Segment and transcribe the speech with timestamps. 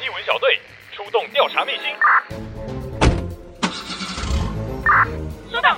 [0.00, 0.60] 艺文小队
[0.92, 1.90] 出动调查秘辛。
[5.50, 5.76] 收到。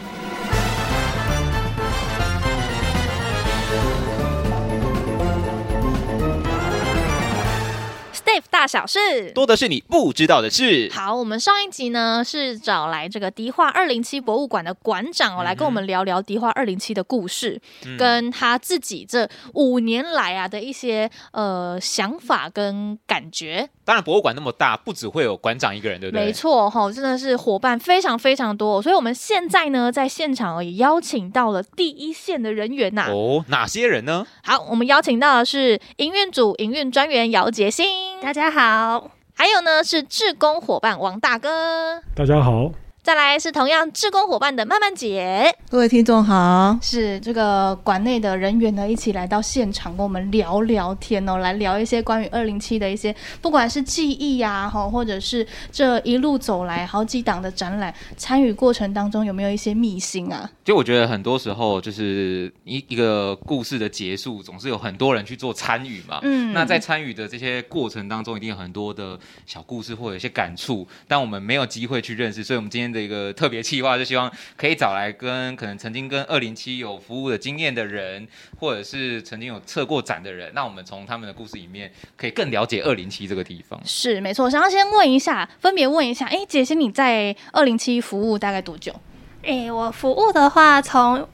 [8.12, 10.90] Steve 大小事，多的是你不知道的事。
[10.92, 23.70] 好，我们上一集呢是找来这个迪化二零七博物馆的馆长哦，来跟我们聊聊迪化二零七的故事，嗯，跟他自己这五年来啊的一些呃想法跟感觉。
[23.88, 26.26] 当然，博物馆那么大，不只会有馆长一个人，对不对？
[26.26, 33.06] 没错，哈，真的是伙伴非常非常多，所以我们现在呢在现场也邀请到了第一线的人员呐。
[33.08, 34.26] 哦，哪些人呢？
[34.44, 37.86] 好，我们邀请到的是营运组营运专员姚杰兴。
[38.20, 42.70] 大家好，还有呢是志工伙伴王大哥，大家好。
[43.08, 60.50] 再来是同样志工伙伴的曼曼姐，各位听众好，是这个馆内的人员呢，一起来到现场跟我们聊聊天哦，来聊一些关于二零七的一些，不管是记忆呀，哈，或者是这一路走来好几档的展览，参与过程当中有没有一些秘辛啊？
[60.62, 72.97] 就我觉得很多时候就是一一个故事的结束，总是有很多人去做参与嘛，嗯，那在参与的这些过程当中，一定有很多的小故事或者有一些感触，但我们没有机会去认识，所以我们今天的。
[72.98, 78.26] 一个特别计划，就希望可以找来跟可能曾经跟二零七有服务的经验的人，
[78.58, 83.80] 或者是曾经有策过展的人，那我们从他们的故事里面可以更了解二零七这个地方。
[83.84, 88.94] 是没错，想要先问一下，分别问一下，哎，姐姐，你在二零七服务大概多久？
[89.42, 91.26] 哎，我服务的话，从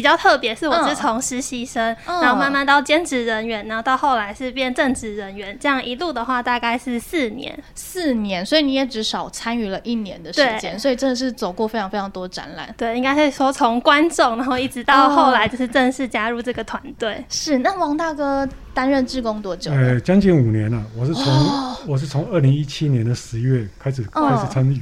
[0.00, 12.74] 比较特别，是我是从实习生，嗯，然后慢慢到兼职人员，然后到后来是变正职人员，这样一路的话大概是四年，四年，所以你也只少参与了一年的时间，所以真的是走过非常非常多展览。
[12.78, 17.12] 对，应该是说从观众，然后一直到后来就是正式加入这个团队。
[17.16, 17.24] 哦。
[17.28, 19.70] 是，那王大哥担任志工多久？
[19.70, 20.82] 呃，将近五年了。
[20.96, 24.80] 我是从、哦、我是从二零一七年的十月开始、哦、开始参与。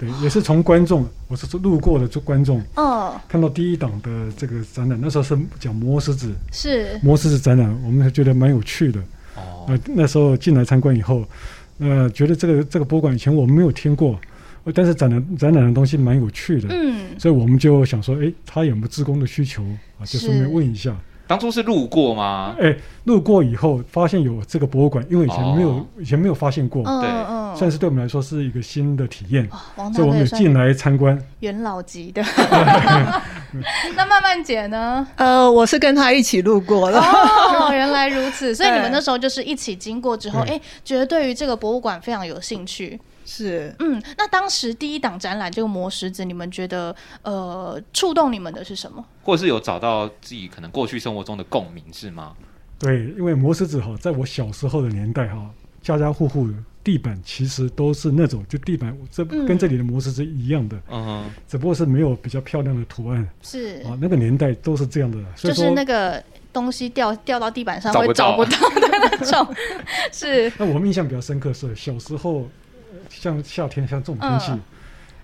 [0.00, 6.98] 对，也是从观众，我是路过的做观众，哦，看到第一档的这个展览，那时候是讲魔石子，是。
[7.02, 8.98] 魔石子展览，我们还觉得蛮有趣的，
[9.36, 11.22] 哦，呃，那时候进来参观以后，
[11.80, 14.18] 呃，觉得这个这个博物馆以前我们没有听过，
[14.74, 19.62] 但是展览展览的东西蛮有趣的，嗯，所以我们就想说，哎，他有没有自工的需求
[19.98, 20.06] 啊？
[20.06, 20.96] 就顺便问一下。
[21.30, 22.56] 当初是路过吗？
[22.60, 22.74] 哎，
[23.04, 31.16] 路过以后发现有这个博物馆，因为以前没有，哦、以前没有发现过，对、嗯，算是对我们来说是一个新的体验，哦、所以我们有进来参观。
[31.38, 32.20] 元老级的，
[33.94, 35.06] 那曼曼姐呢？
[35.14, 36.98] 呃，我是跟她一起路过的。
[36.98, 43.00] 哦，原来如此，所以你们那时候就是一起经过之后，哎，觉得对于这个博物馆非常有兴趣。
[43.32, 49.04] 是，嗯，那当时第一档展览这个魔石子，你们觉得呃触动你们的是什么？
[49.22, 52.32] 或者是有找到自己可能过去生活中的共鸣是吗？
[52.76, 55.48] 对，因为魔石子哈，在我小时候的年代哈，
[55.80, 56.48] 家家户户
[56.82, 66.20] 地板其实都是那种就地板这跟这里的魔石子一样的，嗯，只不过是没有比较漂亮的图案，是啊，那个年代都是这样的，就是那个
[66.52, 69.54] 东西掉掉到地板上会找不到的那种，
[70.10, 70.52] 是。
[70.58, 72.48] 那我们印象比较深刻是小时候。
[73.08, 74.52] 像夏天像这种天气，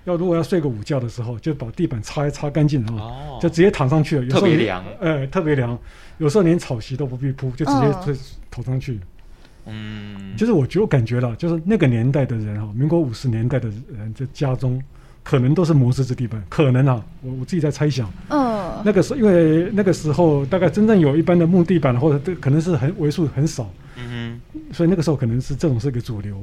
[0.05, 4.25] 要、呃、如果要睡个午觉的时候，就把地板擦一擦干净啊、哦，就直接躺上去了。
[4.25, 5.79] 有时候特别凉，呃，特别凉。
[6.19, 8.99] 有时候连草席都不必铺，就直接就躺上去。
[9.67, 14.83] 嗯，就是我觉得我感觉了，就是那个年代的人哈，民国五十年代的人，在家中
[15.23, 18.09] 可能都是磨石子地板，可能啊，我我自己在猜想。
[18.29, 23.69] 嗯、呃，那个时候因为那个时候大概真正有一般的木地板或者这可能是很为数很少。
[24.27, 24.41] 嗯，
[24.73, 26.41] 所以那个时候可能是这种是一个主流。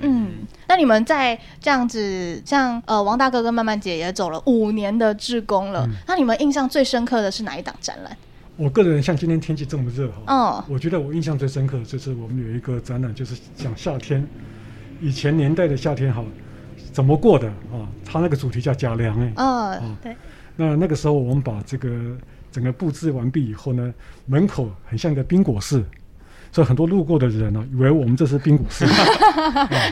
[0.00, 0.30] 嗯，
[0.68, 8.16] 那你们在这样子，像呃王大哥跟曼曼姐也走了五年的志工了，嗯，那你们印象最深刻的是哪一档展览？
[8.56, 14.26] 我个人像今天天气这么热哈，嗯，我觉得我印象最深刻的就是我们有一个展览，就是讲夏天，
[15.00, 16.24] 以前年代的夏天哈，
[16.92, 17.88] 怎么过的啊？
[18.04, 20.16] 他那个主题叫假凉哎，嗯，对。
[20.56, 22.16] 那那个时候我们把这个
[22.50, 23.92] 整个布置完毕以后呢，
[24.24, 25.84] 门口很像一个冰果室。
[26.56, 28.86] 所以很多路过的人呢、啊，以为我们这是冰果室，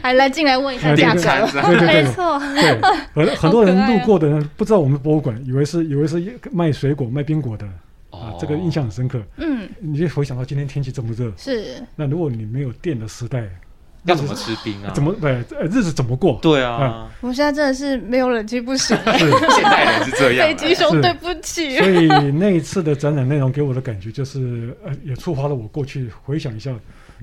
[0.02, 1.20] 还 来进来问一下价格。
[1.60, 2.38] 对对对，没错。
[2.38, 7.66] 对，很 很多人路过的人不知道我们博物馆，以为是以为是卖水果、卖冰果的。
[8.08, 9.20] 啊，这个印象很深刻。
[9.36, 11.82] 嗯，你就回想到今天天气这么热，是。
[11.94, 13.46] 那如果你没有电的时代。
[14.04, 14.92] 要怎么吃冰啊？
[14.94, 15.32] 怎么对？
[15.62, 16.38] 日子怎么过？
[16.42, 18.96] 对啊，嗯、我们现在真的是没有冷气不行。
[18.96, 20.46] 是现代人是这样。
[20.46, 21.76] 北极熊，对不起。
[21.78, 26.70] 所以那一次的展览内容给我的感觉就是，呃，也触发了我过去回想一下，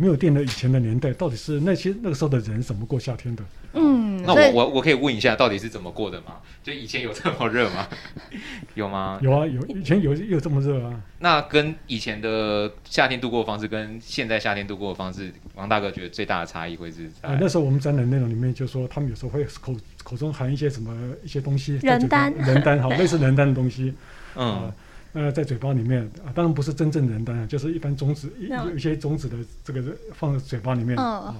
[0.01, 3.43] 没有电的以前的年代，到底是那些那个时候的人怎么过夏天的？
[3.73, 6.37] 嗯，那我我我可以问一下，到底是怎么过的吗？
[6.63, 7.87] 就以前有这么热吗？
[8.73, 9.19] 有吗？
[9.21, 10.99] 有啊，有以前有有这么热啊。
[11.19, 17.29] 那跟以前的夏天度过的方式，跟现在夏天度过的方式，王大哥觉得最大的差异会是在？
[17.29, 20.91] 啊，那时候我们展览内容里面就说，他们有时候会口口中含一些什么
[21.23, 23.93] 一些东西，人丹，人丹，好，类似人丹的东西，
[24.35, 24.47] 嗯。
[24.47, 24.73] 啊
[25.13, 31.35] 呃，在嘴巴里面啊，当然不是真正人丹，就是一般种子，有一些种子的这个放在嘴巴里面啊。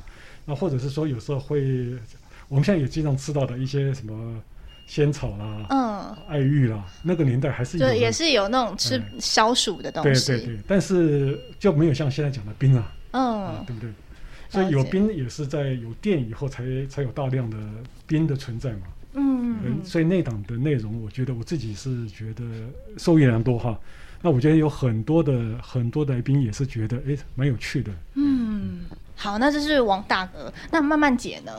[0.45, 1.61] 那或者是说，有时候会，
[2.49, 4.41] 我们现在也经常吃到的一些什么
[4.87, 10.27] 仙草啦，嗯，爱玉啦，那个年代还是有，也是有那种吃消暑的东西。
[10.27, 13.89] 对对对，但是就没有像现在讲的冰啊，嗯，对不对？
[14.49, 17.57] 所以有冰也是在有电以后才才有大量的
[18.05, 18.81] 冰的存在嘛。
[19.13, 22.43] 嗯，所以那档的内容，我觉得我自己是觉得
[22.97, 23.77] 受益良多哈。
[24.21, 27.91] 那我觉得有很多的很多的来宾也是觉得哎，蛮有趣的。
[28.13, 28.81] 嗯，
[29.15, 31.51] 好，那这是王大哥，那慢慢姐呢？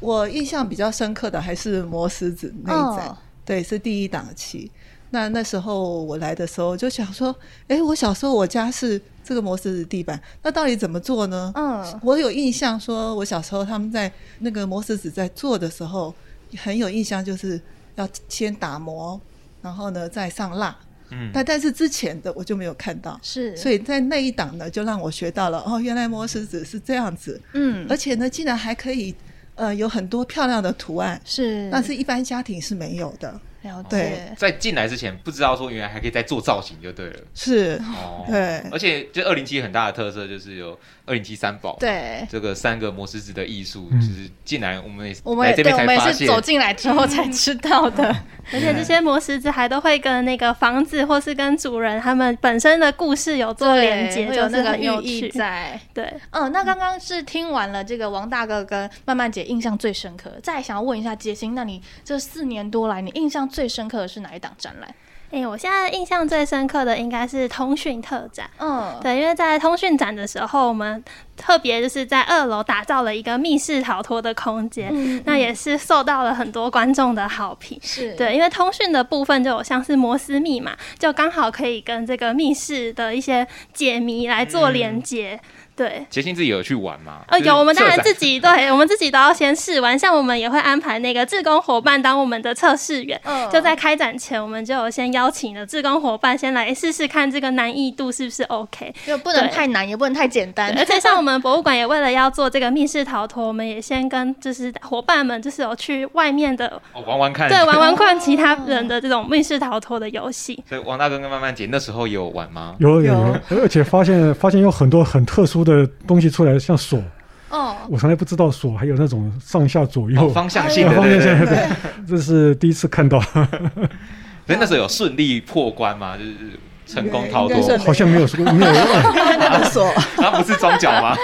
[0.00, 4.70] 我印象比较深刻的还是魔石子那一展，哦、对，是第一档期。
[5.10, 7.34] 那那时候我来的时候就想说，
[7.68, 11.52] 哎，我小时候我家是这个磨石子地板，那到底怎么做呢？
[11.54, 16.12] 嗯，我有印象说，我小时候他们在那个磨石子在做的时候。
[16.56, 17.60] 很有印象，就是
[17.96, 19.20] 要先打磨，
[19.60, 20.76] 然后呢再上蜡。
[21.10, 27.40] 嗯，但但是之前的我就没有看到，是，所以在那一档呢，就让我学到了哦，原来磨石子是这样子。
[27.54, 29.14] 嗯，而且呢，竟然还可以
[29.54, 33.40] 呃有很多漂亮的图案，是，但是一般家庭是没有的。
[33.62, 33.88] 了解。
[33.90, 37.20] 对，在进来之前不知道说原来还可以再做造型就对了。
[37.34, 48.14] 是，哦，对，而且就二零七很大的特色就是有二零七三宝，对，这个三个魔石子的艺术，就是进来我们也我们这边才发现，我们是走进来之后才知道的。
[48.52, 55.78] 而且这些魔石子还都会跟那个房子或是跟主人他们本身的故事有做连接，有那个寓意在。
[55.92, 64.88] 对，嗯，那刚刚是听完了这个王大哥跟曼曼姐印象最深刻，再想要问一下杰心，那你这四年多来，你印象最深刻的是哪一档展览？
[65.30, 68.48] 哎、欸，我现在印象最深刻的应该是通讯特展。
[68.58, 71.04] 嗯，对，因为在通讯展的时候，我们
[71.36, 77.78] 特别就是在二楼打造了一个密室逃脱的空间，嗯、那也是受到了很多观众的好评。
[77.82, 85.38] 是对，因为通讯的部分就有像是摩斯密码，就刚好可以跟这个密室的一些解谜来做连接。
[85.42, 85.48] 嗯
[85.78, 87.20] 对，杰心自己有去玩吗？
[87.28, 89.96] 哦，有，我们当然自己，对， 我们自己都要先试玩。
[89.96, 100.76] 像我们也会安排那个志工伙伴当我们的测试员，嗯，就在开展前，我们就有先邀请了志工伙伴先来试试看这个难易度是不是 OK，就不能太难，也不能太简单。
[100.76, 110.60] 而且像我们博物馆也为了要做这个密室逃脱，我们也先跟就是伙伴们就是有去外面的玩玩看，对，玩玩看其他人的这种密室逃脱的游戏。
[110.68, 112.74] 所以王大哥跟曼曼姐那时候有玩吗？
[112.80, 116.58] 有有有，而且发现发现有很多很特殊的东西出来。
[116.58, 117.02] 像锁，
[117.50, 121.70] 哦，我从来不知道锁还有那种上下左右方向性的， 方向性的，
[122.06, 123.20] 这是第一次看到。
[123.20, 126.16] 所以那时候有顺利破关吗？
[126.16, 127.78] 就是成功逃脱？
[127.78, 128.72] 好像没有说没有
[129.38, 131.16] 那个锁，它 不是装脚吗？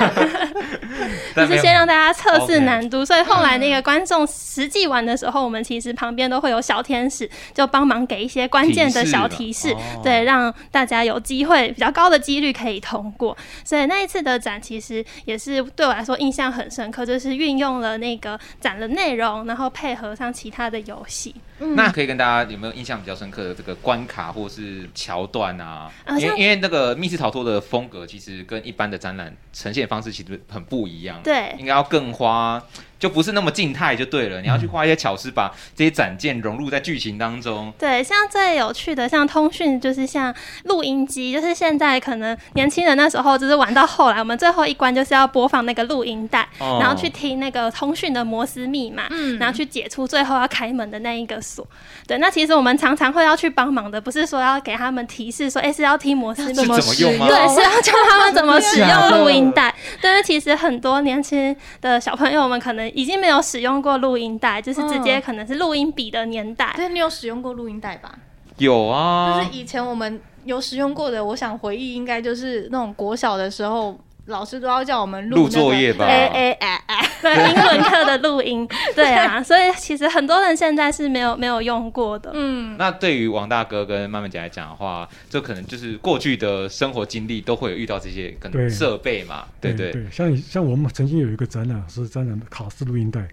[1.34, 13.36] 就是先让大家测试难度，所以后来那个观众实际玩的时候，我们其实旁边都会有小天使，就帮忙给一些关键的小提示，对，让大家有机会比较高的几率可以通过。
[13.64, 21.34] 所以那一次的展其实也是对我来说印象很深刻，就是运用了那个展的内容，然后配合上其他的游戏。
[21.58, 25.90] 那可以跟大家有没有印象比较深刻的这个关卡或是桥段啊？
[26.18, 31.20] 因为因为那个密室逃脱的风格其实跟一般的展览呈现方式其实很不一样。
[31.22, 32.62] 对，应该要更花。
[33.05, 37.70] 就不是那么静态就对了，你要去花一些巧思，把这些展件融入在剧情当中。
[37.79, 51.69] 对，像最有趣的，像通讯，就是像录音机，就是现在可能年轻人那时候就是玩到后来，我们最后一关就是要播放那个录音带，哦、然后去听那个通讯的摩斯密码，嗯，然后去解除最后要开门的那一个锁。
[52.06, 57.29] 对，那其实我们常常会要去帮忙的，不是说要给他们提示说，哎、欸，是要听摩斯怎么用吗？
[57.29, 59.75] 对，是要教他们怎么使用录音带。
[60.01, 62.94] 但 是其实很多年轻的小朋友们可能。
[62.94, 66.72] 已经没有使用过录音带，就是直接可能是录音笔的年代。
[66.77, 68.15] 对、嗯，你有使用过录音带吧？
[68.58, 71.24] 有啊，就是以前我们有使用过的。
[71.24, 76.05] 我想回忆应该就是那种国小的时候，老师都要叫我们录、那个、作业吧？
[76.05, 76.83] 哎哎哎哎，
[77.24, 78.69] 对，英文课的录音。
[78.94, 82.31] 对啊，所以其实很多人现在是没有没有用过的。
[82.34, 89.44] 嗯，那对于王大哥跟曼曼姐来讲的话，这可能就是过去的生活经历都会有遇到这些可能设备嘛？
[89.60, 93.26] 对对，对，对，像像我们曾经有一个展览是展览卡式录音带。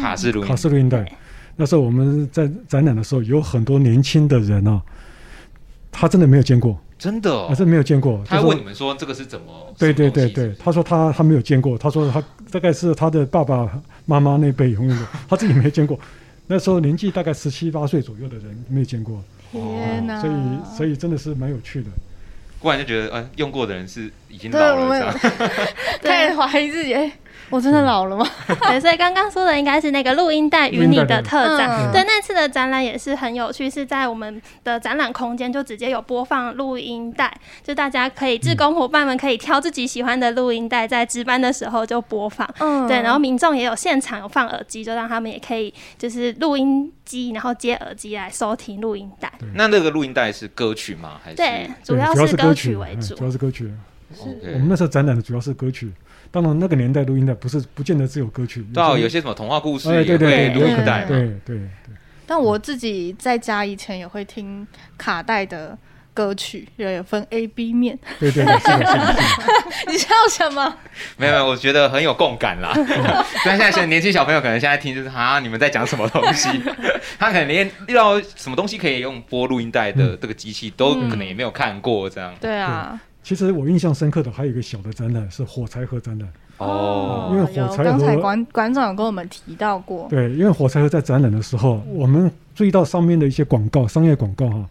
[0.00, 1.06] 卡式录音，卡式录音带。
[1.56, 4.82] 那时候我们在展览的时候，有很多年轻的人啊，
[5.92, 8.22] 他真的没有见过，真的、哦，还是没有见过。
[8.26, 9.74] 他问你们说这个是怎么？
[9.78, 13.68] 对对对对，他说他他没有见过，他说他大概是他的爸爸
[14.06, 14.96] 妈妈那辈用过，
[15.28, 15.98] 他自己没见过。
[16.46, 19.22] 那时候年纪大概十七八岁左右的人没有见过。
[19.50, 20.20] 天哪！
[20.20, 20.34] 所以
[20.76, 21.88] 所以真的是蛮有趣的。
[22.60, 25.12] 忽然就觉得，呃，用过的人是已经老了，
[26.02, 26.94] 太 怀疑自己。
[27.54, 28.26] 我真的老了吗？
[28.68, 31.70] 对，所以刚刚说的应该是那个录音带与你的特展。
[31.70, 37.32] 嗯、对，那次的展览也是很有趣，是在我们的展览空间就直接有播放录音带，
[37.62, 42.48] 就大家可以，志工伙伴们可以挑自己喜欢的录音带，在值班的时候就播放。
[42.58, 49.32] 嗯，对，然后民众也有现场有放耳机，就让他们也可以就是录音机，然后接耳机来收听录音带。
[49.54, 51.20] 那那个录音带是歌曲吗？
[51.22, 51.36] 还是？
[51.36, 53.72] 对，主要是歌曲为主，主要是歌曲。
[54.12, 55.92] 是我们那时候展览的主要是歌曲。
[56.34, 61.94] 当然，那个年代录音带不是不见得只有歌曲，对，有些什么童话故事也会录音带，对对对。
[62.26, 64.66] 但我自己在家以前也会听
[64.98, 65.78] 卡带的
[66.12, 67.96] 歌曲，也有分 A、B 面。
[68.18, 69.16] 对对对，是的，是的。
[69.92, 70.76] 你笑什么？
[71.16, 72.72] 没有没有，我觉得很有共感啦。
[73.46, 76.48] 但现在年轻小朋友可能现在听就是啊，你们在讲什么东西？
[77.16, 82.34] 他可能连遇到什么东西可以用播录音带的这个机器都可能也没有看过，这样。
[82.40, 83.00] 对啊。
[83.24, 86.28] 其实我印象深刻的还有一个小的展览是火柴盒展览。
[86.58, 94.68] 哦，因为火柴盒，刚才馆馆长有跟我们提到过，对，因为火柴盒在展览的时候，我们注意到上面的一些广告，商业广告哈，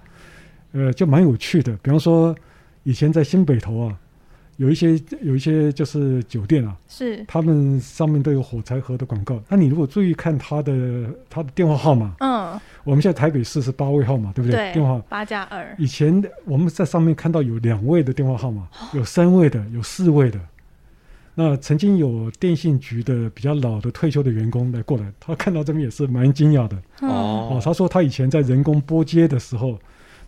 [0.72, 2.34] 呃，就蛮有趣的，比方说
[2.84, 3.98] 以前在新北投啊。
[4.58, 9.42] 有一些有一些就是酒店啊，是他们上面都有火柴盒的广告。
[9.50, 14.58] 那你如果注意看他的他的电话号码，嗯，我们现在台北市是八位号码，对不对？
[14.70, 15.76] 对，电话八加二。
[15.80, 20.40] 以前我们在上面看到有两位的电话号码，有三位的，有四位的。
[21.34, 26.78] 那曾经有电信局的比较老的退休的员工来过来，他看到这边也是蛮惊讶的。
[27.02, 29.80] 哦，哦，他说他以前在人工拨接的时候，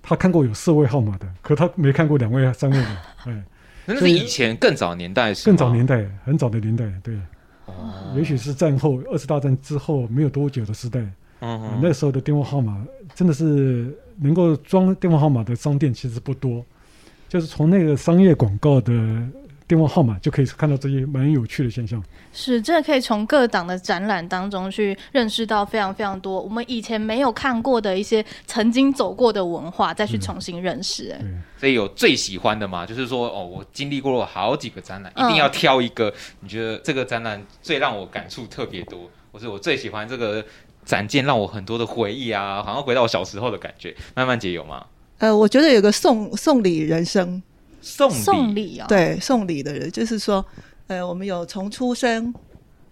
[0.01, 2.87] 他看过有四位号码的，可他没看过两位、三位的，
[3.25, 3.43] 哎。
[3.85, 7.15] 那是以前更早年代，更早年代，很早的年代，对，
[7.65, 10.99] 哦，也许是战后二次大战之后没有多久的时代，
[11.39, 16.65] 嗯哼，那时候的电话号码真的是能够装电话号码的商店其实不多，
[17.29, 18.93] 就是从那个商业广告的。
[19.67, 22.03] 电话号码就可以看到这些蛮有趣的现象。
[22.31, 31.11] 是，这可以从各档的展览当中去认识到非常非常多我们以前没有看过的一些曾经走过的文化，再去重新认识。
[31.11, 31.19] 哎，
[31.57, 32.85] 所以有最喜欢的吗？
[32.85, 40.45] 就是说，哦，我经历过了好几个展览，一定要挑一个，你觉得这个展览最让我感触特别多，或是我最喜欢这个
[40.83, 43.95] 展件，让我很多的回忆啊，好像回到我小时候的感觉。
[44.13, 44.85] 慢慢姐有吗？
[45.19, 47.41] 呃，我觉得有个送送礼人生。
[47.85, 50.43] 送送礼啊，对，送礼的人就是说，
[50.87, 52.33] 呃，我们有从出生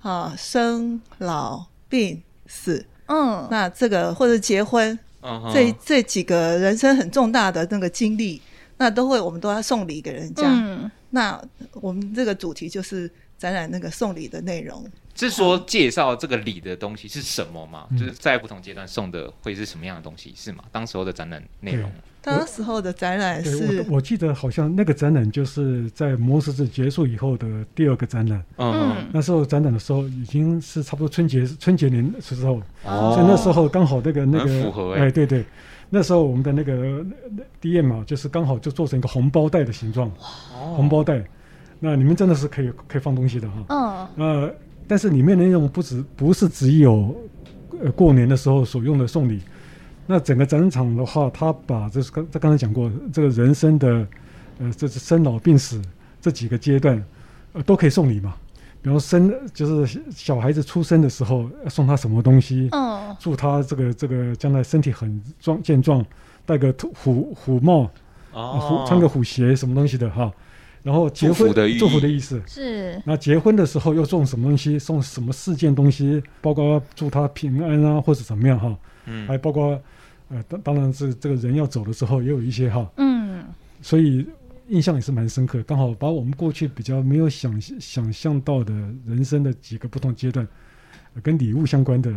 [0.02, 8.40] 啊，生老病死，嗯，那这个或者结婚，嗯，这这几个人生很重大的那个经历，
[8.78, 10.44] 那都会我们都要送礼给人家。
[10.46, 11.42] 嗯，那
[11.74, 14.86] 我们这个主题就是展览那个送礼的内容。
[15.16, 17.88] 是说介绍这个礼的东西是什么吗？
[17.90, 20.64] 嗯、就是在不同阶段送的会是什么样的东西，是吗？
[20.72, 21.92] 当时候的展览内容。
[22.24, 28.44] 当时候的展览是我，我记得好像那个展览就是在魔石子结束以后的第二个展览。
[28.58, 35.46] 嗯，那时候展览的时候已经是差不多春节春节年时候，哦、所以那时候刚好那个那个符合哎、欸，对对，
[35.90, 37.06] 那时候我们的那个
[37.62, 41.24] DM 啊，就是刚好就做成一个红包袋的形状，哦、红包袋，
[41.80, 44.08] 那里面真的是可以可以放东西的哈。
[44.18, 44.54] 嗯，呃。
[44.86, 47.16] 但是里面的内容不止不是只有，
[47.82, 49.40] 呃，过年的时候所用的送礼，
[50.06, 54.08] 那整个展场的话，他把这是刚这刚才讲过这个人生的，
[54.60, 55.82] 呃，这是生老病死
[56.20, 57.04] 这几个阶段，
[57.54, 58.36] 呃，都可以送礼嘛。
[58.82, 66.06] 比方生就是小孩子出生的时候送他什么东西，嗯，祝他这个这个将来身体很壮健壮，
[66.46, 67.90] 戴个虎虎帽，
[68.34, 70.30] 哦，虎穿个虎鞋什么东西的哈。
[70.82, 74.78] 然后结婚祝福的，祝福的意思是，那结婚的时候又送什么东西？
[74.78, 76.22] 送什么四件东西？
[76.42, 78.78] 包括祝他平安啊，或者怎么样哈？
[79.06, 79.82] 嗯，还包括
[80.30, 82.90] 呃，当当然是这个人要走的时候也有一些哈。
[82.98, 83.44] 嗯，
[83.82, 84.26] 所以
[84.68, 85.62] 印象也是蛮深刻。
[85.64, 88.74] 刚好把我们过去比较没有想想象到的
[89.06, 90.48] 人生的几个不同阶段，
[91.14, 92.14] 呃，跟礼物相关的。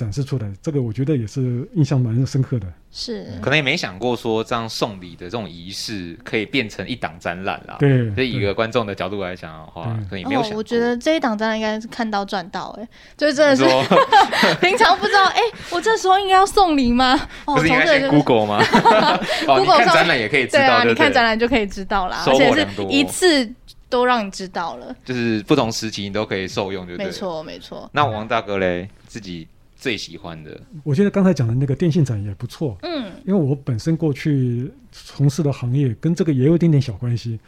[0.00, 2.66] 展示出来，这个我觉得也是印象蛮深刻的。
[2.90, 7.76] 是，可能也没想过说这样送礼的这种仪式可以变成一档展览啦。
[7.78, 10.58] 对，所以以一个观众的角度来讲的话，可能也没有想过。
[10.58, 13.62] 我觉得这一档展览应该是看到赚到，哎，就是真的是
[14.62, 15.40] 平常不知道，哎，
[15.70, 17.14] 我这时候应该要送礼吗？
[17.44, 18.64] 不是应该先 Google 吗？
[19.46, 23.52] Google 看展览也可以知道，对啊，你看展览就可以知道啦，而且是一次
[23.90, 27.06] 都让你知道了，就是不同时期你都可以受用，对不对？
[27.06, 27.88] 没错，没错。
[27.92, 29.46] 那王大哥嘞，自己。
[29.80, 30.60] 最喜欢的？
[30.84, 37.40] 我觉得刚才讲的那个电信展也不错，嗯，因为我本身过去从事的行业跟这个也有一点点小关系，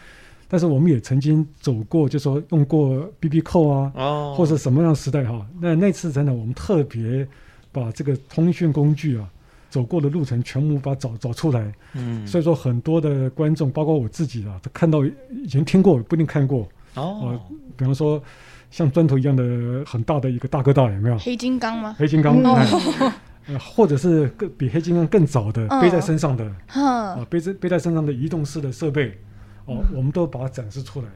[0.49, 5.47] 但是我们也曾经走过，就说用过 BB 扣啊，哦，或者什么样的时代哈。
[5.61, 7.29] 那那次真的，我们特别
[7.71, 9.29] 把这个通讯工具啊。
[9.73, 17.41] 走过的路程全部把它找找出来，嗯，所以说很多的观众，包括我自己啊，都看到以前听过，不一定看过哦、呃。
[17.75, 18.23] 比方说
[18.73, 21.19] 像砖头一样的很大的一个大哥大，有没有？
[21.19, 21.95] 黑金刚吗？
[21.99, 22.35] 黑金刚，
[23.47, 29.11] 呃，或者是更比黑金刚更早的背在身上的，啊、呃，背在背在身上的移动式的设备，
[29.67, 31.07] 哦、呃，我们都把它展示出来。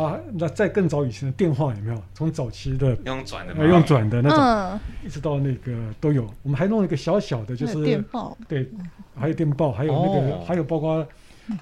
[0.00, 2.02] 啊，那在更早以前的电话有没有？
[2.14, 6.28] 从早期的用转的，用转的那种，嗯、一直到那个都有。
[6.42, 8.68] 我们还弄了一个小小的，就是电报，对，
[9.16, 11.06] 还有电报，还有那个，哦、还有包括，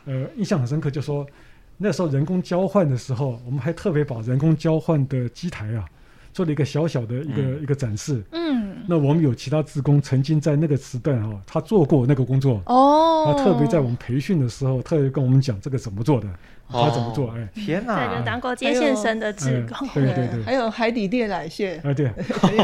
[0.06, 1.26] 呃，印象很深刻，就是说
[1.76, 5.84] 那时候人工交换的时候，我们还特别把人工交换的机台啊。
[6.34, 8.24] 做了一个小小的一个、嗯、一个展示。
[8.32, 12.62] 嗯，那我们有其他职工曾经在那个时段哈、哦，他做过那个工作。
[12.64, 16.26] 哦，他特别在我们培训的时候，特别跟我们讲这个怎么做的，
[16.68, 17.30] 哦、他怎么做。
[17.32, 18.08] 哎，天哪！
[18.08, 19.86] 对，就当过接线生的职工。
[19.92, 21.78] 对对对，还有海底电缆线。
[21.84, 22.10] 哎，对，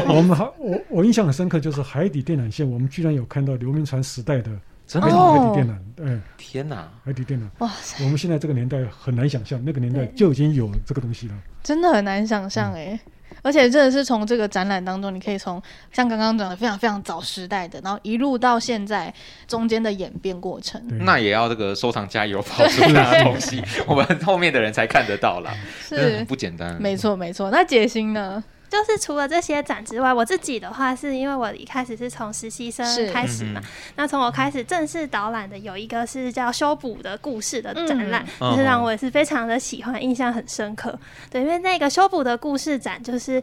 [0.07, 4.49] 我们还我我印象很深刻，就是海底电缆线，我们居然有看到刘铭传时代的
[4.89, 5.73] 真的海底电缆。
[6.03, 6.89] 哎，天哪！
[7.05, 7.43] 海底电缆。
[7.59, 8.03] 哇塞！
[8.03, 11.33] 我们现在这个年代很难想象，那个年代就已经有这个东西了。
[11.63, 12.99] 真的很难想象哎。
[13.05, 15.61] 嗯而且真的是从这个展览当中，你可以从
[15.93, 19.13] 像刚刚讲的非常非常早时代的，然后一路到现在
[19.47, 20.81] 中间的演变过程。
[21.05, 26.81] 那也要这个收藏家有跑出来的东西， 我们后面的人才看得到啦，是不简单。
[26.81, 27.49] 没错没错。
[27.49, 28.43] 那解心呢？
[28.69, 40.97] 就是除了这些展之外，我自己的话是因为我一开始是从实习生开始嘛，嗯、那从我开始正式导览的有一个是叫修补的故事的展览，嗯、就是让我也是非常的喜欢，印象很深刻。
[41.29, 43.41] 对，因为那个修补的故事展就是。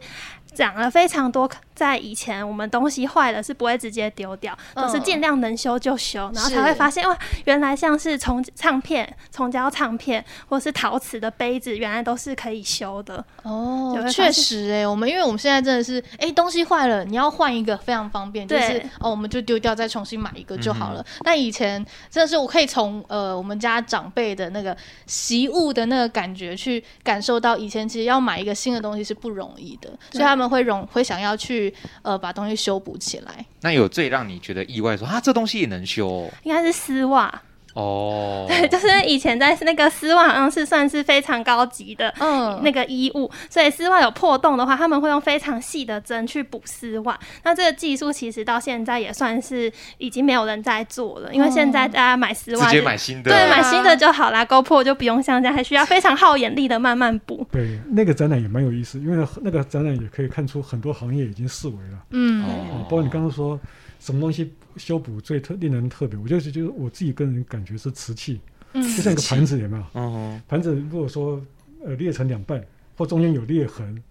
[0.57, 13.23] 讲了非常多，在以前我们东西坏了是不会直接丢掉，嗯、都是尽量能修就修，然后才会发现哇，原来像是从唱片、从胶唱片或是陶瓷的杯子，原来都是可以修的。
[13.43, 21.01] 哦，确实哎、欸，我们因为我们现在真的是哎、欸、东西坏了，你要换一个非常方便，就是哦我们就丢掉再重新买一个就好了。
[21.01, 30.46] 嗯、但以前真的是我可以从呃我们家长辈的那个习物的那个感觉去感受到，以前其实要买一个新的东西是不容易的，所以他们。
[30.49, 33.45] 会容会想要去呃把东西修补起来。
[33.61, 36.29] 那有最让你觉得意外说啊，这东西也能修哦？
[36.43, 37.41] 应该是丝袜。
[37.77, 47.15] 哦，对， 就是以前在那个丝袜好像是算是非常高级的，嗯，那个衣物，嗯、所以丝袜有破洞的话，他们会用非常细的针去补丝袜。
[47.43, 57.45] 那这个技术其实到现在也算是已经没有人在做了，因为现在大家买丝袜直接买新的，对，买新的就好啦，勾破就不用像这样，还需要非常耗眼力的慢慢补。
[57.51, 63.59] 对，那个展览也蛮有意思，因为那个展览也可以看出很多行业已经式微了，嗯，哦，包括你刚刚说。
[63.99, 66.17] 什么东西修补最特令人特别？
[66.17, 68.39] 我就是就是我自己个人感觉是瓷器，
[68.73, 69.83] 嗯，就像一个盘子有没有？
[69.93, 71.41] 嗯，盘子如果说
[71.83, 72.63] 呃裂成两半
[72.95, 74.01] 或中间有裂痕，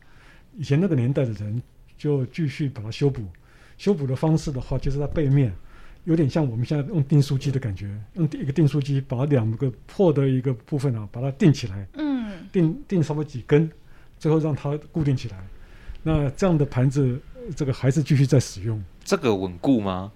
[0.57, 1.62] 以前那个年代的人
[1.96, 3.22] 就继续把它修补。
[3.79, 5.53] 修补的方式的话，就是它背面
[6.05, 13.70] 有点像我们现在用订书机的感觉，用一个订书机把两个破的一个部分啊，把它钉起来，嗯，钉钉稍微几根，
[14.18, 15.37] 最后让它固定起来。
[16.03, 17.20] 那这样的盘子，
[17.55, 18.83] 这个还是继续在使用。
[19.06, 20.12] 这个稳固吗？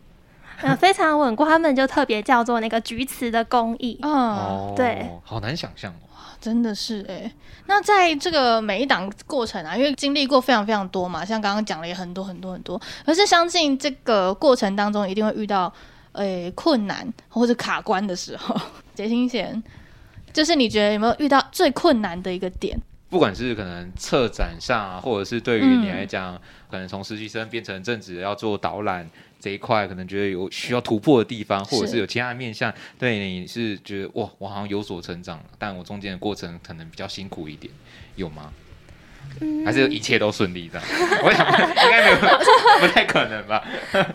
[0.62, 1.46] 嗯，非常稳固。
[1.46, 3.98] 他们就特别叫做那个菊瓷的工艺。
[4.02, 6.10] 嗯，对，好难想象哦。
[6.38, 7.32] 真的是哎、欸。
[7.66, 12.80] 那在这个每一档过程啊，因为经历过非常非常多嘛，像刚刚讲了也很多很多很多。
[13.06, 15.72] 可是相信这个过程当中一定会遇到
[16.12, 18.54] 诶、欸、困难或者卡关的时候。
[18.94, 19.62] 杰心贤，
[20.32, 22.78] 就是你觉得有没有遇到最困难的一个点？
[23.10, 29.06] 不管是可能策展上啊，或者是对于你来讲，嗯、可能从实习生变成正职要做导览
[29.40, 37.74] 这一块，可能觉得有需要突破的地方，或者是有其他的面向，对你是觉得哇，我好像有所成长，但我中间的过程可能比较辛苦一点，
[38.14, 38.52] 有吗？
[39.42, 40.78] 嗯、还是一切都顺利的？
[41.24, 42.16] 我想应该没有，
[42.80, 43.62] 不太可能吧？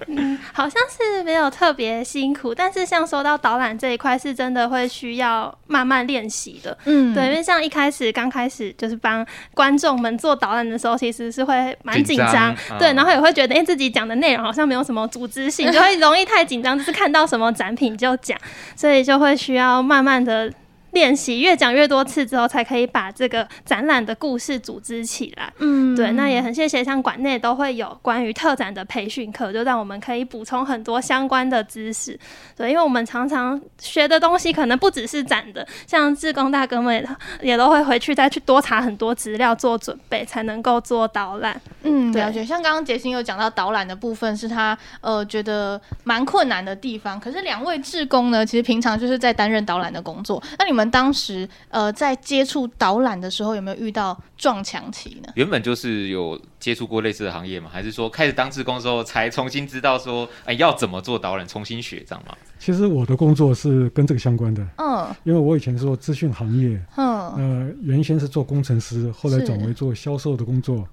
[0.08, 6.78] 嗯，好像是没有特别辛苦，但是像说到导览这一块，是真的会需要慢慢练习的。
[6.86, 18.38] 嗯，对，因为像一开始刚开始就是帮观众们做导览的时候，其实是会蛮紧张，嗯、对，然后也会觉得哎、欸、自己讲的内容好像没有什么组织性，就会容易太紧张，就是看到什么展品就讲，
[18.76, 20.54] 所以就会需要慢慢的。
[20.96, 25.52] 练习，越讲越多次之后，才可以把这个展览的故事组织起来。
[25.60, 32.18] 嗯，对，那也很谢谢，像馆内都会有关于特展的培训课，就让我们可以补充很多相关的知识。
[32.56, 37.06] 对，因为我们常常学的东西可能不只是展的，像志工大哥们
[37.42, 41.60] 也都会回去再去多查很多资料做准备，才能够做导览。
[41.84, 42.46] 嗯，了解。
[42.46, 47.20] 像刚刚杰星有讲到导览的部分，是他呃觉得蛮困难的地方。
[47.20, 50.42] 可是两位志工呢，其实平常就是在担任导览的工作。
[50.58, 55.32] 那你们当时呃在接触导览的时候，有没有遇到撞墙期呢？
[55.36, 57.70] 原本就是有接触过类似的行业吗？
[57.72, 62.36] 还是说开始当志工之后才重新知道说，哎，要怎么做导览，重新学这样吗？
[62.58, 64.66] 其实我的工作是跟这个相关的。
[64.78, 70.88] 嗯，因为我以前是做资讯行业，嗯，呃，原先是做工程师，后来转为做销售的工作。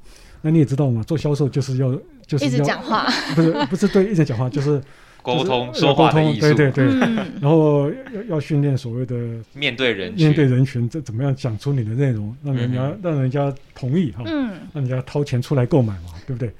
[0.45, 1.89] 那你也知道嘛，做销售就是要
[2.27, 4.83] 就是要一直讲话，不是不是对一直讲话，就是
[5.23, 6.87] 沟通说话的艺术，对对对。
[7.01, 9.15] 嗯、然后要要训练所谓的
[9.55, 16.53] 面对人群，面对人群，这怎么样讲出你的内容，让人家、嗯、让人家同意哈，嗯，让人家掏钱出来购买嘛，对不对？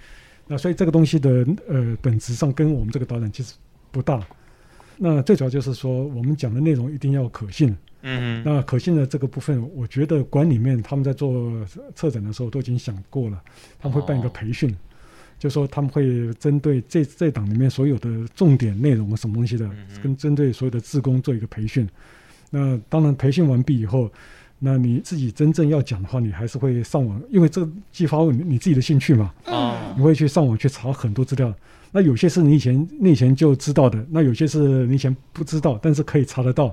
[0.47, 3.55] 那所以这个东西的呃本质上跟我们这个导览其实
[3.91, 4.21] 不大。
[4.97, 7.77] 那最主要就是说，我们讲的内容一定要可信。
[8.03, 13.41] 嗯，那可信的这个部分，我觉得馆里面他们在做策展的时候都已经想过了，
[13.79, 14.75] 他们会办一个培训，哦、
[15.43, 19.69] 就说他们会针对这这档里面所有的重点内容什么东西的，
[20.01, 21.85] 跟针对所有的志工做一个培训。
[22.49, 24.09] 那当然培训完毕以后，
[24.61, 29.35] 那你自己真正要讲的话，你还是会上网，因为这激发你你自己的兴趣嘛。
[29.47, 31.53] 哦，你会去上网去查很多资料。
[31.91, 36.73] 那有些是你以前你以前就知道的，那有些是你以前不知道，但是可以查得到。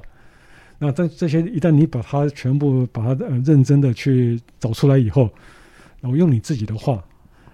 [0.78, 5.28] 那这这些一旦你把它全部把它呃认真的去找出来以后，
[6.02, 7.04] 然后用你自己的话，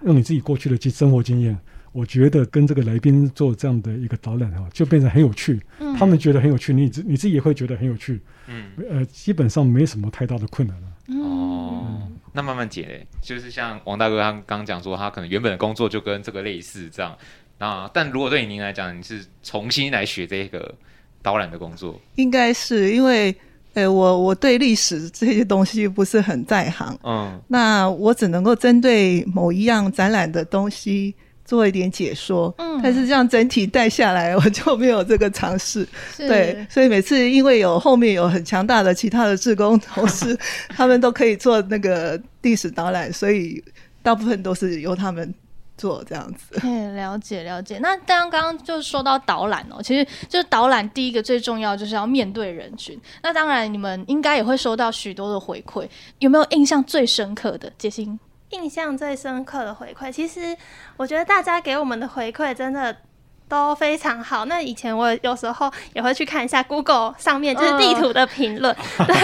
[0.04, 1.58] 用你自己过去的经生活经验，
[1.92, 5.60] 我觉得跟这个来宾做这样的一个导览哈，就变成很有趣。
[5.78, 8.20] 嗯，他们觉得很有趣，你自你自己也会觉得很有趣。
[8.46, 10.88] 嗯，呃，基本上没什么太大的困难了。
[11.22, 17.16] 哦，嗯，那慢慢解嘞，就是像王大哥他刚刚讲说，他可能原本的工作就跟这个类似这样。
[17.58, 20.74] 那但如果对您来讲，你是重新来学这个。
[21.22, 23.34] 导览的工作应该是因为，
[23.76, 35.86] 呃、欸，我我对历史这些东西不是很在行，嗯，那我只能够针对某一样展览的东西做一点解说，嗯，但是这样整体带下来，我就没有这个尝试，
[36.16, 40.34] 对，所以每次因为有后面有很强大的其他的志工同事，
[40.74, 43.62] 他们都可以做那个历史导览，所以
[44.02, 45.34] 大部分都是由他们。
[45.76, 47.78] 做这样子，嘿，了解了解。
[47.78, 52.98] 那刚刚就是说到导览哦，其实就是导览第一个最重要就是要面对人群。
[53.22, 57.72] 那当然你们应该也会收到许多的回馈，有没有印象最深刻的？
[57.78, 58.18] 杰星，
[58.50, 60.56] 印象最深刻的回馈，其实
[60.96, 62.96] 我觉得大家给我们的回馈真的。
[63.48, 64.44] 都非常好。
[64.46, 69.16] 那以前我有时候也会去看一下 Google 上面就是地图的评论，嗯、 对。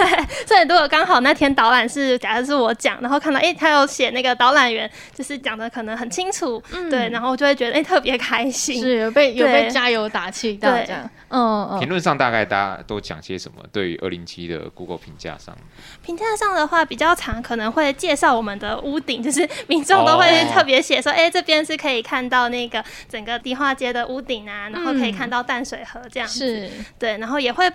[0.45, 11.09] 所以如果刚好那天导览是，假如是我讲，然后看到哎、欸，他有写那个导览员，就是讲的可能很清楚，嗯、对，然后我就会觉得哎、欸，特别开心，是有被有被加油打气到这样。
[11.29, 11.79] 嗯嗯。
[11.79, 13.63] 评论上大概大家都讲些什么？
[13.73, 15.55] 对于二零七的 Google 评价上，
[16.01, 24.07] 评价上的话比较长，可能会介绍我们的屋顶，就是民众都会特别写说，哎、哦欸，这边是可以看到那个整个迪化街的。
[24.13, 27.71] 屋顶啊，然后可以看到淡水河这样子，嗯、是对，然后也会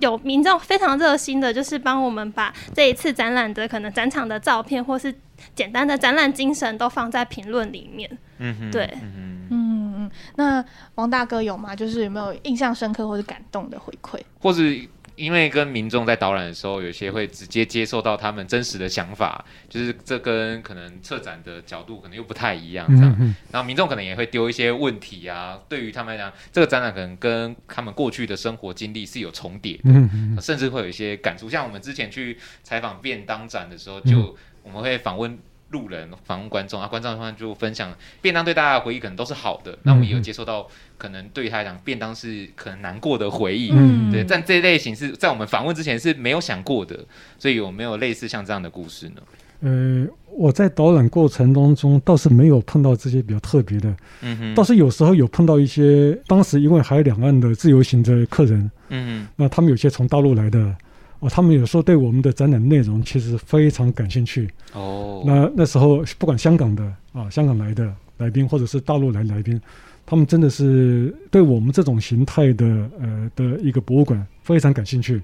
[0.00, 5.14] 有民众非常热心的，就是帮我们把这一次展览的可能展场的照片，或是
[5.54, 8.10] 简单的展览精神都放在评论里面。
[8.38, 10.64] 嗯哼，对，嗯嗯，那
[10.96, 11.74] 王大哥有吗？
[11.74, 14.86] 就是有没有印象深刻或者感动的回馈，或是？
[15.16, 23.34] 因为跟民众在导览的时候，有些会直接接受到他们真实的想法，就是这跟可能策展的角度可能又不太一样，这样。
[23.50, 31.48] 然后民众可能也会丢一些问题啊，对于他们来讲，这个展览可能跟他们过去的生活经历是有重叠的，甚至会有一些感触。
[31.48, 35.38] 像我们之前去采访便当展的时候，就我们会访问。
[35.70, 47.04] 路人访问观众啊，观众的话就分享便当对大家的回忆可能都是好的，那我们也有接受到可能对于他来讲便当是可能难过的回忆，嗯，对，但这类型是在我们访问之前是没有想过的，
[47.36, 49.22] 所以有没有类似像这样的故事呢？
[49.60, 60.76] 呃，我在导览过程当中倒是没有碰到这些比较特别的，嗯哼，倒是有时候有碰到一些当时因为还有两岸的自由行的客人，嗯哼，那他们有些从大陆来的。
[61.20, 64.50] 哦，他们有时候对我们的展览内容其实非常感兴趣。
[64.74, 69.60] 哦，那那时候不管香港的啊，香港来的来宾，或者是大陆来的来宾，
[70.04, 72.66] 他们真的是对我们这种形态的
[73.00, 75.22] 呃的一个博物馆非常感兴趣。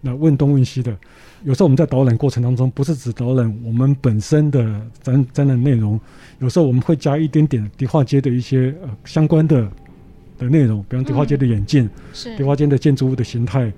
[0.00, 0.94] 那问东问西的，
[1.44, 5.98] 有时候我们在导览过程当中，不是只导览我们本身的展展览内容，
[6.40, 9.66] 有时候我们会加一点点迪化街的一些呃相关的
[10.38, 13.72] 的内容，比方迪化街的演进，嗯、是迪化街的建筑物的形态。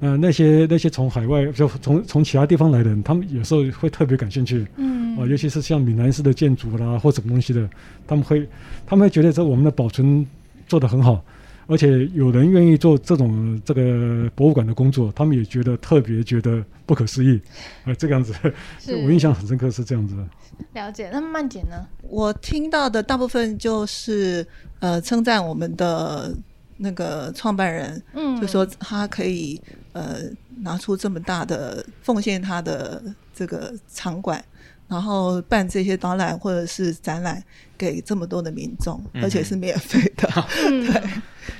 [0.00, 7.68] 那那些那些从海外就从从其他地方来的人，他们有时候会特别感兴趣，嗯，啊，尤其是像闽南式的建筑啦或什么东西的，
[8.06, 8.48] 他们会
[8.86, 10.26] 他们会觉得这我们的保存
[10.66, 11.24] 做得很好，
[11.66, 17.40] 而且有人愿意做这种这个博物馆的工作，他们也觉得特别觉得不可思议，
[17.84, 18.32] 啊，这个样子，
[19.04, 20.24] 我印象很深刻是这样子的。
[20.74, 21.86] 了解，那曼姐呢？
[22.02, 24.46] 我听到的大部分就是
[24.80, 26.34] 呃称赞我们的
[26.78, 29.60] 那个创办人，嗯，就说他可以。
[29.94, 30.20] 呃，
[30.60, 33.02] 拿出这么大的奉献，他的
[33.34, 34.44] 这个场馆，
[34.86, 37.42] 然后办这些导览或者是展览
[37.76, 40.28] 给这么多的民众，嗯、而且是免费的，
[40.68, 41.02] 嗯、 对，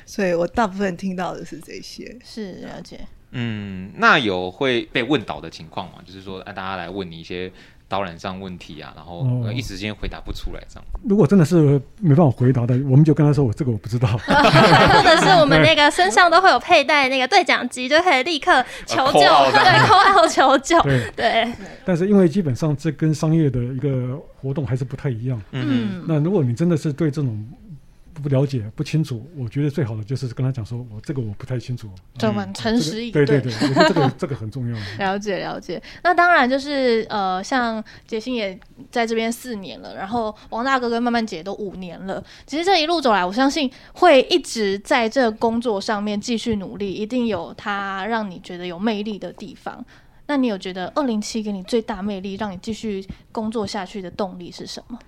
[0.06, 3.00] 所以我大部分听到的是这些，是了解。
[3.32, 5.94] 嗯，那有会被问倒的情况吗？
[6.06, 7.50] 就是说，让大家来问你一些。
[7.88, 10.84] 导览上问题啊，然后一时间回答不出来这样。
[10.92, 11.00] 哦。
[11.08, 14.08] 如果真的是没办法回答的，我们就跟他说：“我这个我不知道。
[14.28, 20.80] ”或者是我们那个身上都会有佩戴那个对讲机，就可以立刻求救，对，call out 求救。
[20.82, 21.52] 对对。
[21.84, 25.40] 但是因为基本上这跟商业的一个活动还是不太一样。
[25.52, 26.04] 嗯。
[26.06, 27.46] 那如果你真的是对这种。
[28.22, 33.24] 不了解不清楚，我觉得最好的就是跟他讲说，我这个我不太清楚，就蛮诚实一点。
[33.24, 34.76] 对对对，我觉得这个 这个很重要。
[34.98, 38.58] 了解了解，那当然就是呃，像杰星也
[38.90, 42.22] 在这边四年了，然后王大哥跟曼曼姐都五年了。
[42.46, 49.84] 其实这一路走来，我相信会一直在这工作上面继续努力，一定有他让你觉得有魅力的地方。
[50.26, 54.98] 那你有觉得二零七给你最大魅力，让你继续工作下去的动力是什么？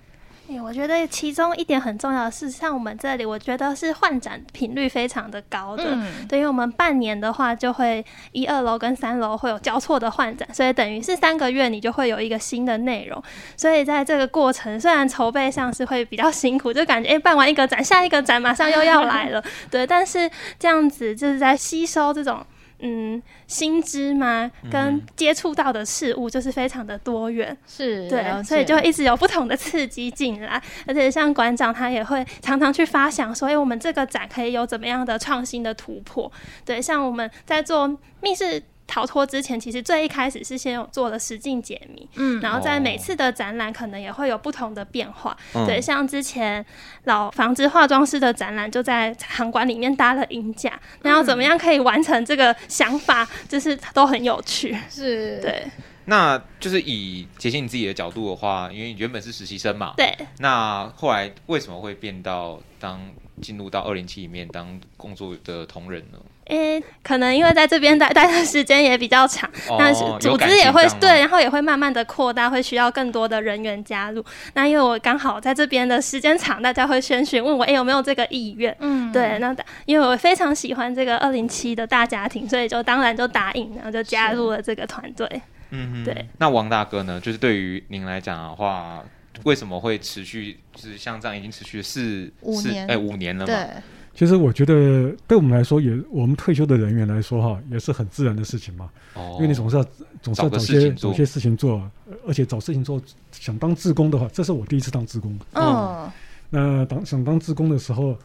[0.59, 5.83] 我觉得其中一点很重要的是，像我们这里，我觉得是换展频率非常的高的。
[5.87, 13.21] 嗯，对于我们半年的话，就会一二楼跟三楼会有交错的换展，所以等于是三个月你就会有一个新的内容。
[13.55, 19.85] 所以在这个过程，虽然筹备上是会比较辛苦，就感觉哎、欸，办完一个展，下一个展马上又要来了， 对。
[19.85, 22.45] 但是这样子就是在吸收这种。
[22.81, 24.51] 嗯，新知吗？
[24.71, 36.31] 跟接触到的事物就是非常的多元，是对，所以就一直有不同的刺激进来，而且像馆长他也会常常去发想，所以我们这个展可以有怎么样的创新的突破？
[36.65, 37.87] 对，像我们在做
[38.21, 38.61] 密室。
[38.91, 46.63] 逃脱之前，其实最一开始是先有做了实境解谜，嗯，然后在每次的展览可能也会有不同的变化，嗯、对，像之前
[47.05, 55.63] 老房子化妆师的展览就在场馆里面搭了银架，然后怎么样可以完成这个想法，就是都很有趣，是，对。
[56.05, 62.99] 那就是以杰星你自己的角度的话，因为原本是实习生嘛，对，那后来为什么会变到当
[63.41, 66.17] 进入到二零七里面当工作的同仁呢？
[66.51, 74.23] 诶、欸，可能因为在这边待待的时间也比较长，但是组织也会对，然后也会慢慢的扩大，会需要更多的人员加入。
[74.53, 78.75] 那因为我刚好在这边的时间长，大家会先询问我，诶、欸，有没有这个意愿？
[78.81, 79.39] 嗯，对。
[79.39, 85.41] 那因为我非常喜欢这个二零七的大家庭，所以就当然就答应，然后就加入了这个团队。
[85.69, 86.27] 嗯，对。
[86.37, 87.17] 那王大哥呢？
[87.21, 89.01] 就是对于您来讲的话，
[89.45, 90.59] 为什么会持续？
[90.75, 93.53] 就是像这样已经持续了四五年，哎、欸，五年了嘛？
[93.53, 93.81] 对。
[94.13, 98.89] 其实我觉得，对我们来说，也我们退休的人员来说，哈，也是很自然的事情嘛。
[99.13, 99.35] 哦。
[99.37, 99.85] 因为你总是要
[100.21, 101.89] 总是要找些找些事情做，
[102.27, 105.39] 而且找事情做，想当志工的话，这是我第一次当志工。
[105.53, 106.11] 哦。
[106.49, 108.15] 那当想当志工的时候，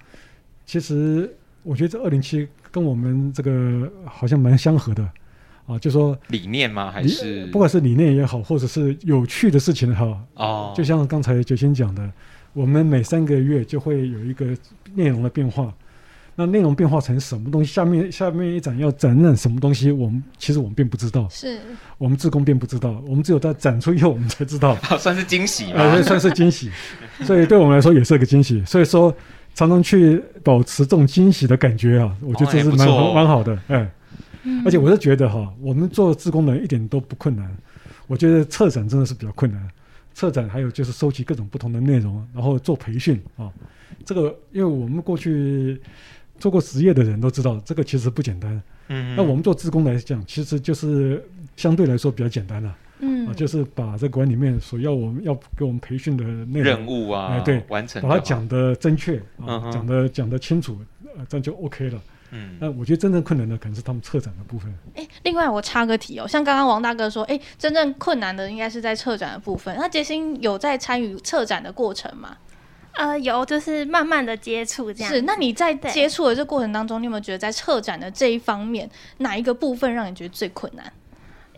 [0.66, 5.08] 其实我觉得这二零七跟我们这个好像蛮相合的，
[5.66, 6.90] 啊，就说理念吗？
[6.90, 12.12] 还是不管是理念也好，或者是有趣的事情也好，哦，就像刚才杰星讲的。
[12.56, 14.46] 我们每三个月就会有一个
[14.94, 15.70] 内容的变化，
[16.34, 17.70] 那内容变化成什么东西？
[17.70, 19.90] 下面下面一展要展览什么东西？
[19.90, 21.58] 我们其实我们并不知道，是。
[21.98, 26.70] 我们自工并不知道，我们只有在展出以后我们才知道， 算是惊喜啊、呃，算是惊喜，
[27.24, 28.64] 所以对我们来说也是个惊喜。
[28.64, 29.14] 所以说，
[29.54, 33.86] 常常去保持这种惊喜的感觉啊，我觉得这是蛮蛮、好的，哎，
[34.44, 37.54] 嗯、而且我是觉得哈，我们做自工的一点都不困难，
[38.06, 39.60] 我觉得策展真的是比较困难。
[40.16, 43.52] 策展还有就是收集各种不同的内容，然后做培训啊。
[44.02, 45.78] 这个因为我们过去
[46.38, 48.50] 做过实业的人都知道，这个其实不简单。
[48.88, 51.22] 嗯，嗯，那我们做职工来讲，其实就是
[51.54, 52.74] 相对来说比较简单了。
[53.00, 60.78] 嗯，啊，就是把这馆里面所要我们要给我们培训的内容任务啊，哎，对，完成，把它讲的正确啊，讲的讲的清楚，
[61.18, 62.00] 呃，这样就 OK 了。
[62.30, 64.72] 嗯，那我觉得真正困难的可能是他们策展的部分。
[64.94, 69.76] 哎、欸，另外我插个题哦，像刚刚王大哥说，哎、欸，真正困难的应该是在策展的部分。
[69.78, 72.36] 那杰星有在参与策展的过程吗？
[72.92, 75.12] 呃，有，就是慢慢的接触这样。
[75.12, 80.90] 是，那你在接触的这过程当中，你有没有觉得在策展的这一方面，哪一个部分让你觉得最困难？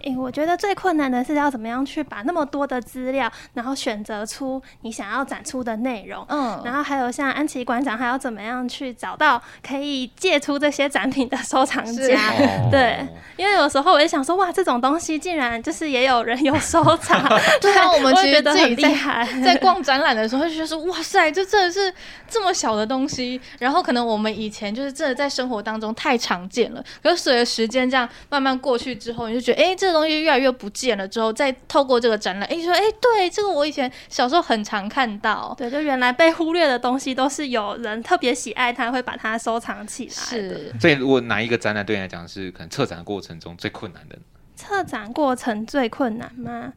[0.08, 6.24] 诶、哎、欸，我觉得最困难的是要怎么样去把那么多的资料，然后选择出你想要展出的内容。
[6.28, 12.32] 嗯，然后还有像安琪馆长，还要怎么样去找到可以借出这些展品的收藏家？
[12.70, 17.22] 对，因为有时候我就想说，哇，这种东西竟然就是也有人有收藏。
[17.60, 21.92] 对啊，我们其实自己厉害， 在逛展览的时候就觉得说，哇塞，这真的是
[22.28, 23.40] 这么小的东西。
[23.58, 31.06] 然后可能我们以前就是真的在生活当中太常见了，可是随着时间这样慢慢过去之后，你就觉得，哎，这个东西越来越不见了。
[31.06, 40.10] 之后再透过这个展览，哎，说，哎，对，这个我以前小时候很常看到，对，就原来被忽略的东西，都是有人特别喜爱它，会把它收藏起来。
[40.10, 40.72] 是。
[40.80, 44.16] 所以，如果哪一个展览对你来讲是可能策展过程中最困难的？
[44.56, 46.72] 策展过程最困难吗？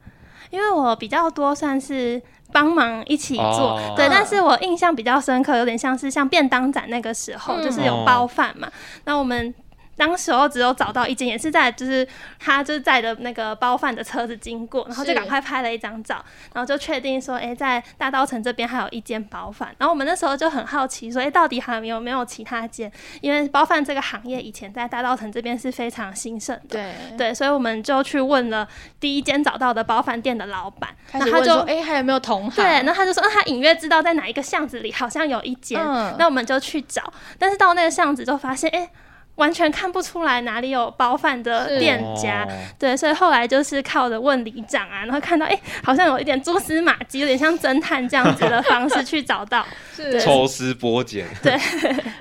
[0.49, 8.71] 因为我比较多算是帮忙一起做，哦、对，但是我印象比较深刻，有点像是像便当展那个时候，嗯、就是有包饭嘛，
[9.05, 9.53] 那我们。
[10.01, 12.07] 当时候只有找到一间，也是在就是
[12.39, 16.15] 他就是载的那个包饭的车子经过，然后就赶快拍了一张照，
[16.55, 19.69] 然后就确定说，哎、欸，在大稻城这边还有一间包饭。
[19.77, 22.91] 然后我们那时候就很好奇，说，哎、欸，到底还有没有其他间？
[23.21, 28.67] 因为包饭这个行业以前在大稻城这边是非常兴盛的，对对，所以我们就去问了
[28.99, 32.63] 第一间找到的包饭店的老板，然后他就，哎、欸，还有没有同行？
[32.63, 38.89] 对，然后他就说，嗯，他隐约知道在哪一个巷子里好像有一间，嗯、那我们就去找，但是到那个巷子就发现，哎、欸。
[39.35, 49.65] 完全看不出来哪里有包饭的店家，对，所以后来就是靠着问里长啊，然后看到哎、欸，好像有一点蛛丝马迹，有点像侦探这样子的方式去找到，
[49.95, 50.19] 是。
[50.21, 51.59] 抽丝剥茧，对，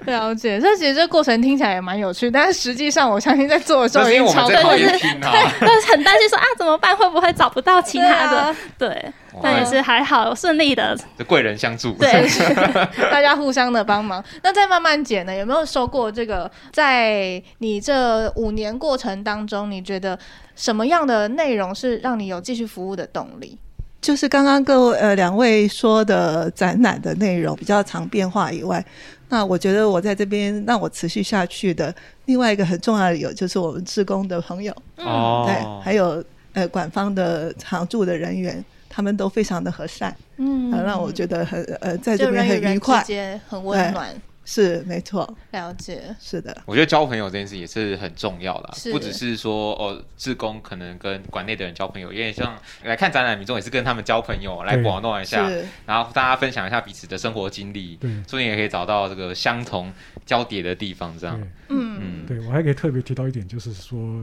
[0.07, 0.59] 了解。
[0.61, 9.13] 这其实这过程听起来也蛮有趣，但是实际上我相信在做的时候已经超过，就 是对，就是很担心说啊怎么办，会不会找不到其他的，对。
[9.43, 12.29] 但也是还好顺利的，贵人相助，对，
[13.11, 14.23] 大家互相的帮忙。
[14.43, 15.35] 那再慢慢减呢？
[15.35, 16.51] 有没有说过这个？
[16.73, 20.19] 在你这五年过程当中，你觉得
[20.57, 23.59] 什么样的内容是让你有继续服务的动力？
[24.01, 28.83] 就是刚刚各位呃两位说的展览的内容比较常变化以外，
[29.29, 38.65] 那我觉得我在这边让我持续下去的另外一个很重要的理由，就是我们志工的朋友嗯，对，还有呃馆方的常驻的人员。
[38.93, 43.05] 他们都非常的和善，嗯，啊、让我觉得很呃，在这边很愉快，
[43.49, 44.13] 很温暖，
[44.45, 46.61] 是没错，了解，是的。
[46.67, 55.49] 我觉得交朋友这件事也是很重要的，不只是说哦，志工可能跟馆内的人交朋友，因为像来看展览民众也是跟他们交朋友，来广东一下，
[55.87, 59.93] 然后大家分享一下彼此的生活经历，对，所以也可以找到这个相同
[60.27, 64.21] 交叠的地方，这样，嗯嗯，对我还可以特别提到一点，就是说，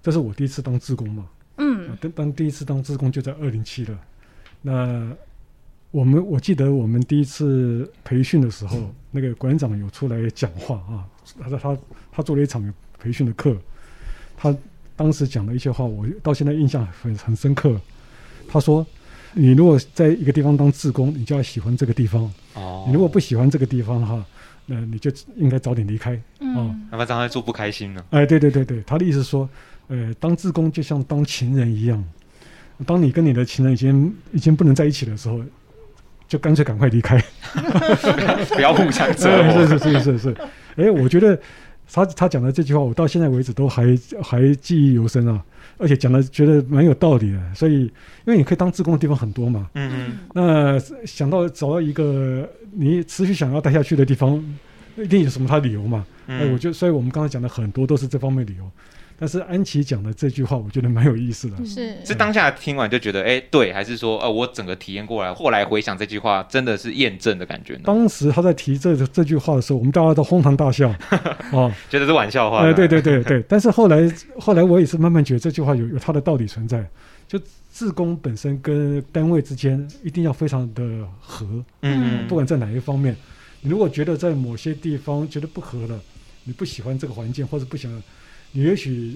[0.00, 1.26] 这是我第一次当志工嘛。
[1.58, 3.98] 嗯，当当第一次当志工就在二零七了。
[4.62, 5.10] 那
[5.90, 11.06] 我们我记得我们第一次培训的时候，那个馆长有出来讲话啊，
[11.40, 11.78] 他说他
[12.12, 13.56] 他做了一场培训的课，
[14.36, 14.54] 他
[14.96, 17.80] 当时讲了一些话，我到现在印象很很深刻。
[18.48, 18.86] 他说
[19.32, 22.30] ：“你如果在一个地方当志工，你就要喜欢这个地方。
[22.54, 24.24] 哦，你如果不喜欢这个地方的话，
[24.66, 26.20] 那你就应该早点离开。
[26.40, 26.56] 嗯，
[26.90, 28.04] 要不然让他做不开心呢。
[28.10, 29.48] 哎，对对对对，他的意思说。”
[29.88, 32.02] 呃，当志工就像当情人一样，
[32.84, 35.40] 当你跟你的情人已经已经不能在一起的时候，
[36.28, 37.22] 就干脆赶快离开，
[38.54, 39.66] 不要互相折磨。
[39.66, 40.36] 是是是是是，
[40.76, 41.38] 哎，我觉得
[41.92, 45.40] 他他讲的这句话，我到现在为止都还还记忆犹深啊，
[45.78, 47.54] 而且讲的觉得蛮有道理的。
[47.54, 47.92] 所以，因
[48.24, 54.44] 为你可以当志工的地方很多嘛，嗯嗯，那想到找到一个你持续想要待下去的地方，
[54.96, 56.04] 一定有什么他理由嘛？
[56.26, 58.68] 哎、嗯，我觉得，所以我们刚才讲的很多都是这方面理由。
[59.18, 61.64] 但是安琪讲的这句话，我觉得蛮有意思的。
[61.64, 67.82] 是是当下听完就觉得，哎，对，还是说，呃，我整个体验过来，后来回想这句话，真的是验证的感觉呢？
[67.86, 70.94] 当时他在提这这句话的时候，我们大家都哄堂大笑，
[71.52, 72.58] 哦， 觉得是玩笑话。
[72.58, 73.42] 哎，对对对对。
[73.48, 76.86] 但是后来后来我也是慢慢觉得这句话有有它的道理存在。
[77.26, 77.40] 就
[77.72, 80.82] 自工本身跟单位之间一定要非常的
[81.20, 81.46] 合，
[81.82, 83.16] 嗯，不管在哪一方面，
[83.62, 86.00] 你如果觉得在某些地方觉得不合了，
[86.44, 88.02] 你不喜欢这个环境或者不想欢。
[88.56, 89.14] 你也许，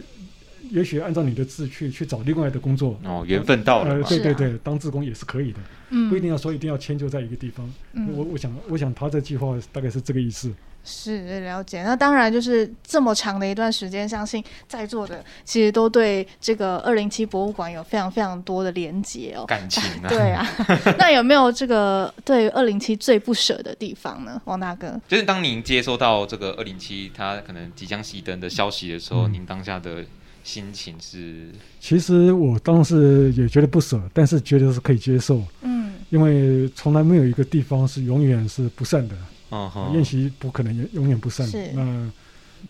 [0.71, 7.67] 也许按照你的志去去找另外的工作哦，缘分到了，呃，对对对，当志工也是可以的，嗯，不一定要说一定要迁就在一个地方。
[7.95, 10.53] 嗯，我我想我想他这计划大概是这个意思。
[10.83, 20.47] 是了解，那当然就是这么长的一段时间，相信在座的其实都对这个二零七博物馆有非常非常多的连结哦，感情啊， 对啊。
[20.99, 24.99] 那有没有这个对二零七最不舍的地方呢，王大哥？
[25.07, 30.05] 就是当您接收到这个二零七它可能即将熄灯的消息的时候，嗯、您当下的
[30.43, 31.51] 心情是？
[31.79, 39.15] 其实我当时也觉得不舍，但是觉得是可以接受，嗯，因为从来没有一个地方是永远是不散的。
[39.51, 41.47] 哦，宴席不可能永永远不散。
[41.47, 42.11] 是那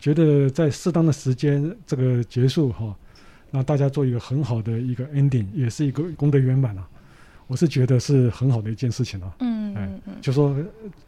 [0.00, 2.94] 觉得在适当的时间这个结束哈，
[3.50, 6.88] 那大家做一个很好的一个 ending，也是一个功德圆满啊。
[7.46, 9.32] 我是觉得是很好的一件事情啊。
[9.40, 10.56] 嗯嗯嗯，就说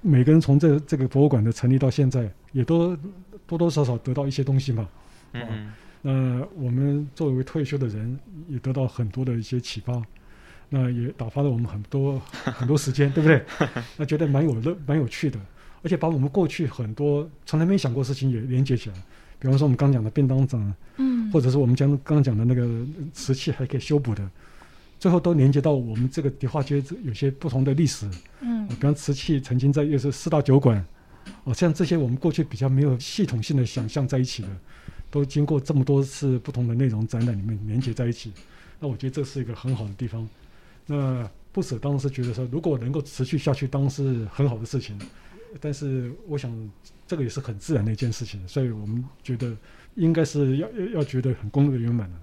[0.00, 2.97] 每个人从这这个博物馆的成立到现在，也都
[3.47, 4.88] 多多少少得到一些东西嘛。
[5.32, 5.72] 嗯，嗯。
[6.05, 8.18] 那我们作为退休的人，
[8.49, 10.03] 也得到很多的一些启发。
[10.68, 13.44] 那也打发了我们很多很多时间，对不对？
[13.97, 15.38] 那觉得蛮有乐、蛮有趣的，
[15.83, 18.97] 而且把我们过去很多从来没想过的事情也连接起来。
[19.39, 24.30] 比方说我们刚讲的便当长，嗯，或者是我们将刚刚讲的那个瓷器还可以修补的，
[25.01, 28.09] 最后都连接到我们这个迪化街有些不同的历史。
[28.41, 30.85] 嗯，比方瓷器曾经在又是四大酒馆，
[31.43, 34.49] 哦，像这些我们过去比较没有系统性的想象在一起的，
[35.11, 38.33] 都经过这么多次不同的内容展览里面连接在一起。
[38.78, 40.28] 那我觉得这是一个很好的地方。
[40.87, 44.97] 那不舍当时觉得说，如果能够持续下去，当是很好的事情。
[45.61, 46.50] 但是我想，
[47.07, 49.57] 这个也是很自然的一件事情，所以我们觉得
[49.94, 52.16] 应该是要要要觉得很功德圆满的。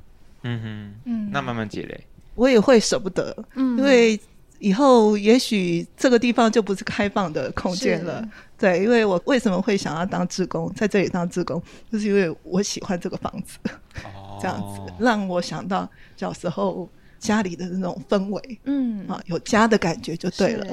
[0.43, 2.03] 嗯哼，嗯，那慢慢积累，
[2.35, 4.19] 我也会舍不得，嗯，因为
[4.59, 8.27] 以后也许这个地方就不是开放的空间了。
[8.57, 11.61] 对，因为我为什么会想要当志工，在这里当志工，
[11.91, 13.57] 就是因为我喜欢这个房子，
[14.03, 16.89] 哦， 这样子让我想到小时候。
[17.19, 20.65] 家里的那种氛围，嗯啊，有家的感觉就对了，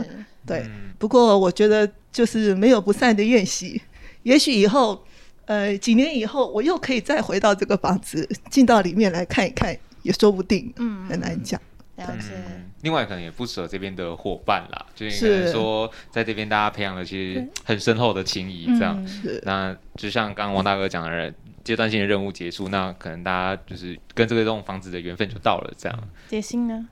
[0.47, 0.65] 对。
[0.99, 3.83] 不过我觉得就是没有不散的宴席，
[4.23, 5.05] 也许以后，
[5.45, 11.61] 呃，几年以后我又可以再回到这个房子，进到里面来看一看，也说不定，嗯，很难讲。
[11.97, 12.29] 了解。
[12.83, 19.07] 另外可能也不舍这边的伙伴啦，就是说在这边大家培养了其实很深厚的情谊，这样。
[19.07, 19.43] 是。
[19.45, 21.35] 那就像刚刚王大哥讲的人。
[21.67, 25.99] 阶段性的任务结束，那可能大家就是跟这个栋房子的缘分就到了，这样。
[26.29, 26.87] 杰心呢？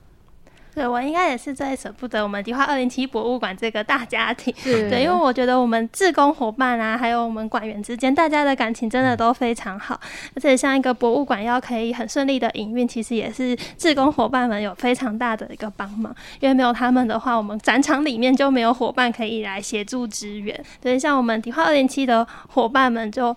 [0.75, 4.53] 对，我应该也是最舍不得我们迪化二零七博物馆这个大家庭。
[4.61, 9.97] 对，因为我觉得我们志工伙伴啊，还有我们馆员之间，大家的感情真的都非常好。
[10.35, 16.13] 而且像一个博物馆要可以很顺利的营运，其实也是志工伙伴们有非常大的一个帮忙。
[16.41, 20.61] 因为没有他们的话，我们展场里面就没有伙伴可以来协助支援。
[20.81, 23.33] 对，像我们迪化二零七的伙伴们就。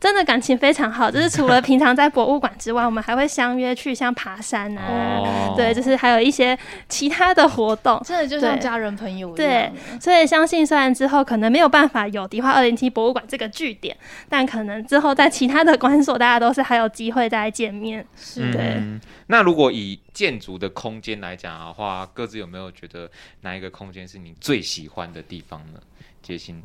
[0.00, 6.56] 真的感情非常好，就是除了 平常在博物馆之外，我们还会相约去像爬山啊，哦、对，就是还有一些
[6.88, 9.34] 其他的活动，真的就像家人朋友一样。
[9.36, 13.96] 对，所以相信虽然之后可能没有办法有迪化二零七博物馆这个据点，
[14.28, 18.06] 但可能之后在其他的馆所，大家都是还有机会再见面。
[18.16, 18.74] 是，对。
[18.76, 25.80] 嗯、那如果以建筑的空间来讲的话，各自有没有觉得哪一个空间是你最喜欢的地方呢？
[26.22, 26.62] 杰心。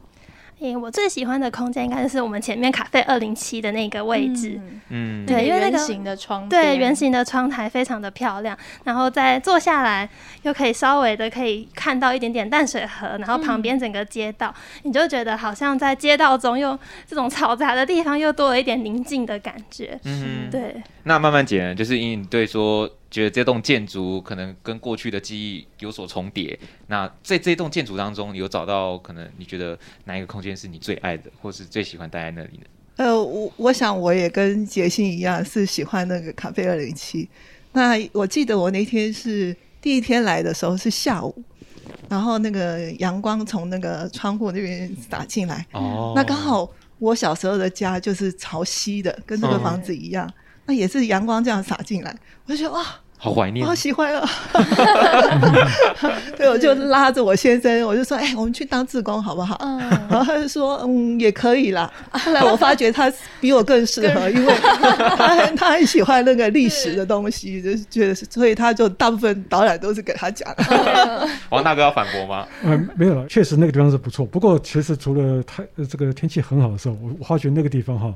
[0.71, 4.59] 欸、我最喜欢的空间应该就是我们前面卡费二零七的那个位置。
[4.89, 8.57] 嗯，对，因为那个圆形的窗，对，圆形的窗台非常的漂亮。
[8.83, 10.07] 然后再坐下来，
[10.43, 19.99] 又可以稍微的可以看到一点点淡水河，然后旁边整个街道，嗯、你就觉得好像在街道中，又这种嘈杂的地方，又多了一点宁静的感觉。
[20.05, 20.81] 嗯，对。
[21.03, 22.89] 那慢慢讲，就是因为你对说。
[23.13, 26.59] 觉得这栋建筑可能跟过去的记忆有所重叠。
[26.87, 32.63] 那在这栋建筑当中，你有找到可能你觉得哪一个空间是你最爱的，或是最喜欢待在那里的？
[32.95, 37.29] 呃，我我想我也跟杰信一样，是喜欢那个咖啡二零七。
[37.71, 41.35] 那我记得我那天是第一天来的时候是下午，
[42.09, 45.63] 然后那个阳光从那个窗户那边洒进来。
[45.73, 46.13] 哦。
[46.15, 50.27] 那刚好我小时候的家就是朝西的，跟这个房子一样。
[50.27, 50.33] 嗯、
[50.65, 52.15] 那也是阳光这样洒进来，
[52.47, 52.83] 我就觉得哇。
[53.23, 54.29] 好怀念，好喜欢啊！
[56.35, 61.89] 对，我就拉着我先生，我就说：“哎、欸，我们去当志工好不好？”嗯，然后他就说：“嗯，也可以啦。
[62.11, 63.09] ”后来我发觉他
[63.39, 64.53] 比我更适合，因为
[65.15, 70.53] 他 很他很喜欢那个历史的东西，就是觉得，所以他就大部分导览都是给他讲。
[71.49, 72.45] 王大哥要反驳吗？
[72.63, 74.25] 嗯，没有了，确实那个地方是不错。
[74.25, 78.13] 不过，其实除了太这个天气很好的时候，我我发觉那个地方哈，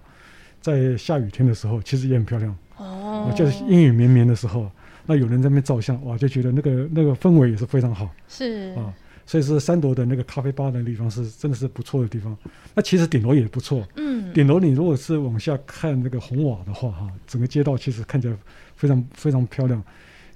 [0.61, 2.53] 在下雨天的时候，其实也很漂亮。
[2.75, 4.69] 哦，就是阴雨绵绵的时候。
[5.07, 8.75] 那有人在那边照相，哇，就觉得那个那个氛围也是非常好，是。
[8.75, 8.93] 啊，
[9.25, 12.37] 所以是三楼的那个咖啡吧的地方是真的是不错的地方。
[12.75, 18.37] 那其实顶楼也不错，嗯，顶楼你如果是往下看那个红瓦的话，哈，整个街道其实看起来
[18.75, 19.81] 非常非常漂亮。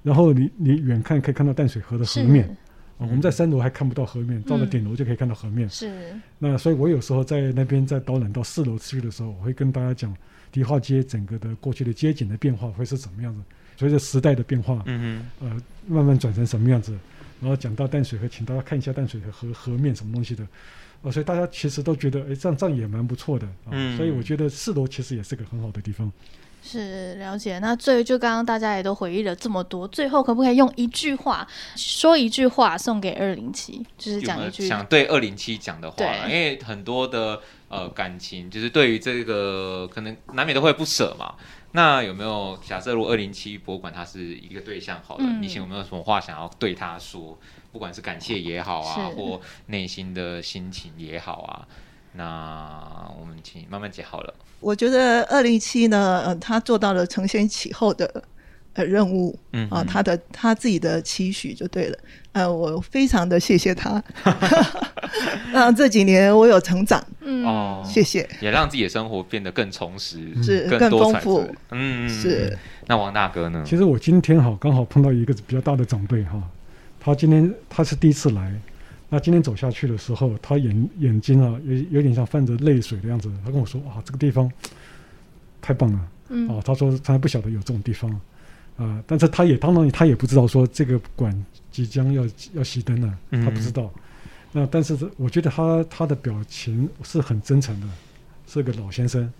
[0.02, 2.44] 然后你你远看可以看到淡水河的河面，
[2.98, 5.68] 啊，我们在三楼还看不到河面，到了顶楼就可以看到河面。
[5.68, 10.14] 是，那所以我有时候在那边在导览到四楼去的时候，我会跟大家讲
[10.50, 13.40] 迪化街整个的过去的街景的变化会是怎么样子。
[13.82, 16.96] 随着时代的变化，嗯嗯，呃，慢慢转成什么样子，
[17.40, 20.46] 然后讲到淡水河，请大家看一下淡水河河河面什么东西的，
[21.02, 26.12] 呃，所以大家其实都觉得，哎，这样这样也蛮不错的，啊、嗯，所以我觉得四楼其实也是个很好的地方。
[26.64, 36.06] 是了解，那最就刚刚大家也都回忆了这么多，最后可不可以用一句话说一句话送给二零七，就是讲一句想对二零七讲的话，对。
[36.28, 41.34] 因为很多的呃感情，就是对于这个可能难免都会不舍嘛。
[41.72, 47.38] 那有没有假设，如果二零七博物馆它是一个对象，好了，你、嗯、有没有什么话想要对他说？
[47.72, 51.66] 不管是感谢也好啊，或内心的心情也好啊，
[52.12, 54.34] 那我们请慢慢讲好了。
[54.60, 58.22] 我觉得二零七呢，呃，他做到了承先启后的
[58.74, 61.98] 呃任务，嗯啊，他的他自己的期许就对了。
[62.32, 64.02] 呃，我非常的谢谢他，
[65.52, 72.56] 让这几年我有成长，嗯，哦谢谢，也让自己的生活变得更充实，是更丰富，嗯，是。
[72.86, 73.62] 那王大哥呢？
[73.66, 76.42] 其实我今天哈刚好碰到一个比较大的长辈哈。
[76.98, 78.52] 他今天他是第一次来，
[79.10, 83.30] 那今天走下去的时候，他眼眼睛啊有有点像泛着泪水的样子。
[83.44, 84.50] 他跟我说：“哇，这个地方
[85.60, 86.00] 太棒了！”
[86.30, 88.10] 嗯，啊，他说他还不晓得有这种地方，
[88.76, 92.22] 啊、呃，但是他也当然他也不知道说这个馆即将要
[92.54, 93.92] 要熄灯了，他不知道。
[93.94, 94.00] 嗯、
[94.52, 97.86] 那但是我觉得他他的表情是很真诚的，
[98.46, 99.32] 是个老先生。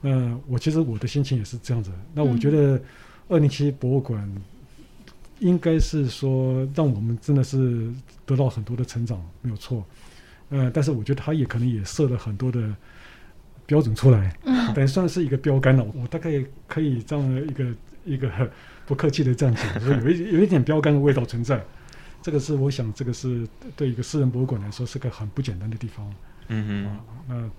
[0.00, 1.90] 那我其实我的心情也是这样子。
[2.14, 2.80] 那我觉得
[3.28, 4.30] 二零七博物馆。
[5.38, 7.92] 应该是说，让我们真的是
[8.24, 9.84] 得到很多的成长，没有错。
[10.50, 12.72] 呃，但是我觉得他也可能也设了很多的
[13.66, 15.84] 标准出来，嗯，等于算是一个标杆了。
[16.00, 16.30] 我大概
[16.68, 17.64] 可以这样一个
[18.04, 18.30] 一个
[18.86, 21.64] 不客气的这样讲， 说有一有一点标杆的味道存在。
[22.22, 26.08] 这个是我想，这个是对一个私人博物馆来说是个很不简单的地方。
[26.48, 26.86] 嗯嗯。
[26.86, 27.50] 啊那、呃、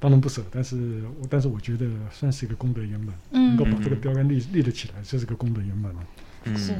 [0.00, 6.06] 当然不舍，但是我但是我觉得算是一个功德圆满，嗯，能够把这个标杆立立得起来，这是个功德圆满了。
[6.44, 6.56] 嗯。
[6.56, 6.74] 是。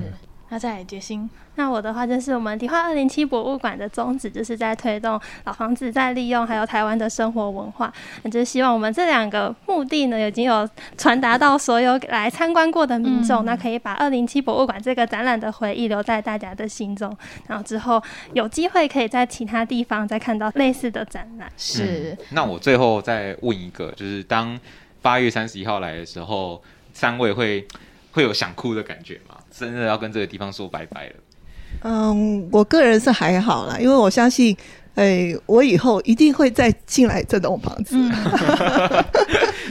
[0.53, 7.93] 那再来决心，那我的话就是我们迪化二零七博物馆的宗旨，就是在推动老房子再利用，还有台湾的生活文化。
[8.25, 21.49] 那就是希望我们这两个目的呢，已经有传达到所有来参观过的民众，嗯，那可以把二零七博物馆这个展览的回忆留在大家的心中，然后之后有机会可以在其他地方再看到类似的展览。
[21.57, 22.27] 是，嗯。
[22.31, 24.59] 那我最后再问一个，就是当
[25.01, 26.61] 八月三十一号来的时候，
[26.93, 27.65] 三位会
[28.11, 29.30] 会有想哭的感觉吗？
[29.61, 31.15] 真的要跟这个地方说拜拜了。
[31.83, 34.57] 嗯，我个人是还好啦，因为我相信，
[34.95, 37.95] 哎、欸，我以后一定会再进来这栋房子。
[37.97, 39.05] 嗯、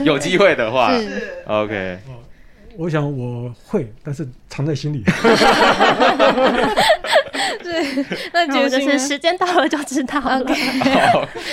[0.06, 0.92] 有机会的话
[1.46, 1.98] ，OK。
[2.76, 5.04] 我想我会，但是藏在心里。
[7.62, 10.42] 对，那就是时间到了就知道了。
[10.44, 10.54] 对，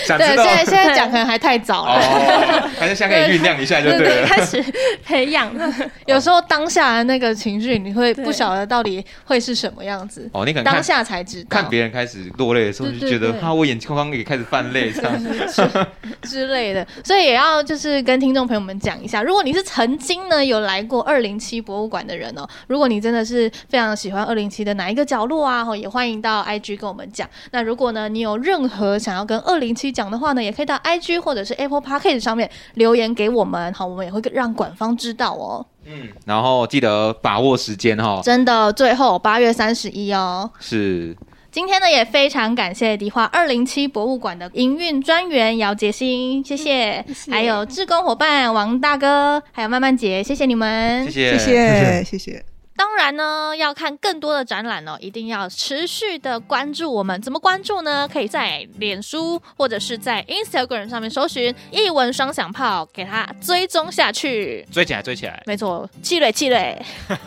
[0.05, 0.35] 现在
[0.65, 4.05] 现在讲可能还太早了，哦、还是先可以酝酿一下就对了。
[4.05, 4.63] 对对对，开始
[5.03, 5.51] 培养。
[6.05, 10.29] 有时候当下的那个情绪，你会不晓得到底会是什么样子。
[10.33, 11.47] 哦，你可能当下才知道。
[11.49, 15.85] 看别人开始落泪的时候，就觉得哈，我眼睛眶也开始泛泪，这样
[16.21, 16.85] 之类的。
[17.03, 27.29] 所以也要就是跟听众朋友们讲一下，如果你是曾经呢有来过二零七博物馆的人哦，如果你真的是非常喜欢二零七的哪一个角落啊，也欢迎到 IG 跟我们讲。
[27.51, 35.65] 那如果呢，你有任何想要跟二零七讲的话呢，也可以到 IG 或者是 Apple Podcast 上面留言给我们，好，我们也会让馆方知道哦。
[35.85, 40.51] 嗯，然后记得把握时间哈、哦，真的，最后八月三十一哦。
[40.59, 41.15] 是。
[41.49, 52.56] 今天呢，也非常感谢迪化二零七博物馆的营运专员姚杰星，谢谢，谢谢，还有志工伙伴王大哥，还有曼曼姐，谢谢你们，谢谢，谢谢，谢谢。
[52.77, 57.19] 当然呢，要看更多的展览哦，一定要持续的关注我们。
[57.21, 58.07] 怎么关注呢？
[58.07, 64.63] 可以在脸书或者是在 Instagram 上面搜寻“一文双响炮”，给它追踪下去。
[64.71, 65.41] 追起来，追起来。
[65.47, 66.79] 没错，气累，气累。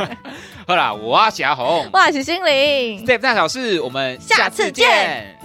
[0.67, 3.05] 好啦，我是阿红， 我是心灵。
[3.05, 5.37] 这大小事，我们下次见。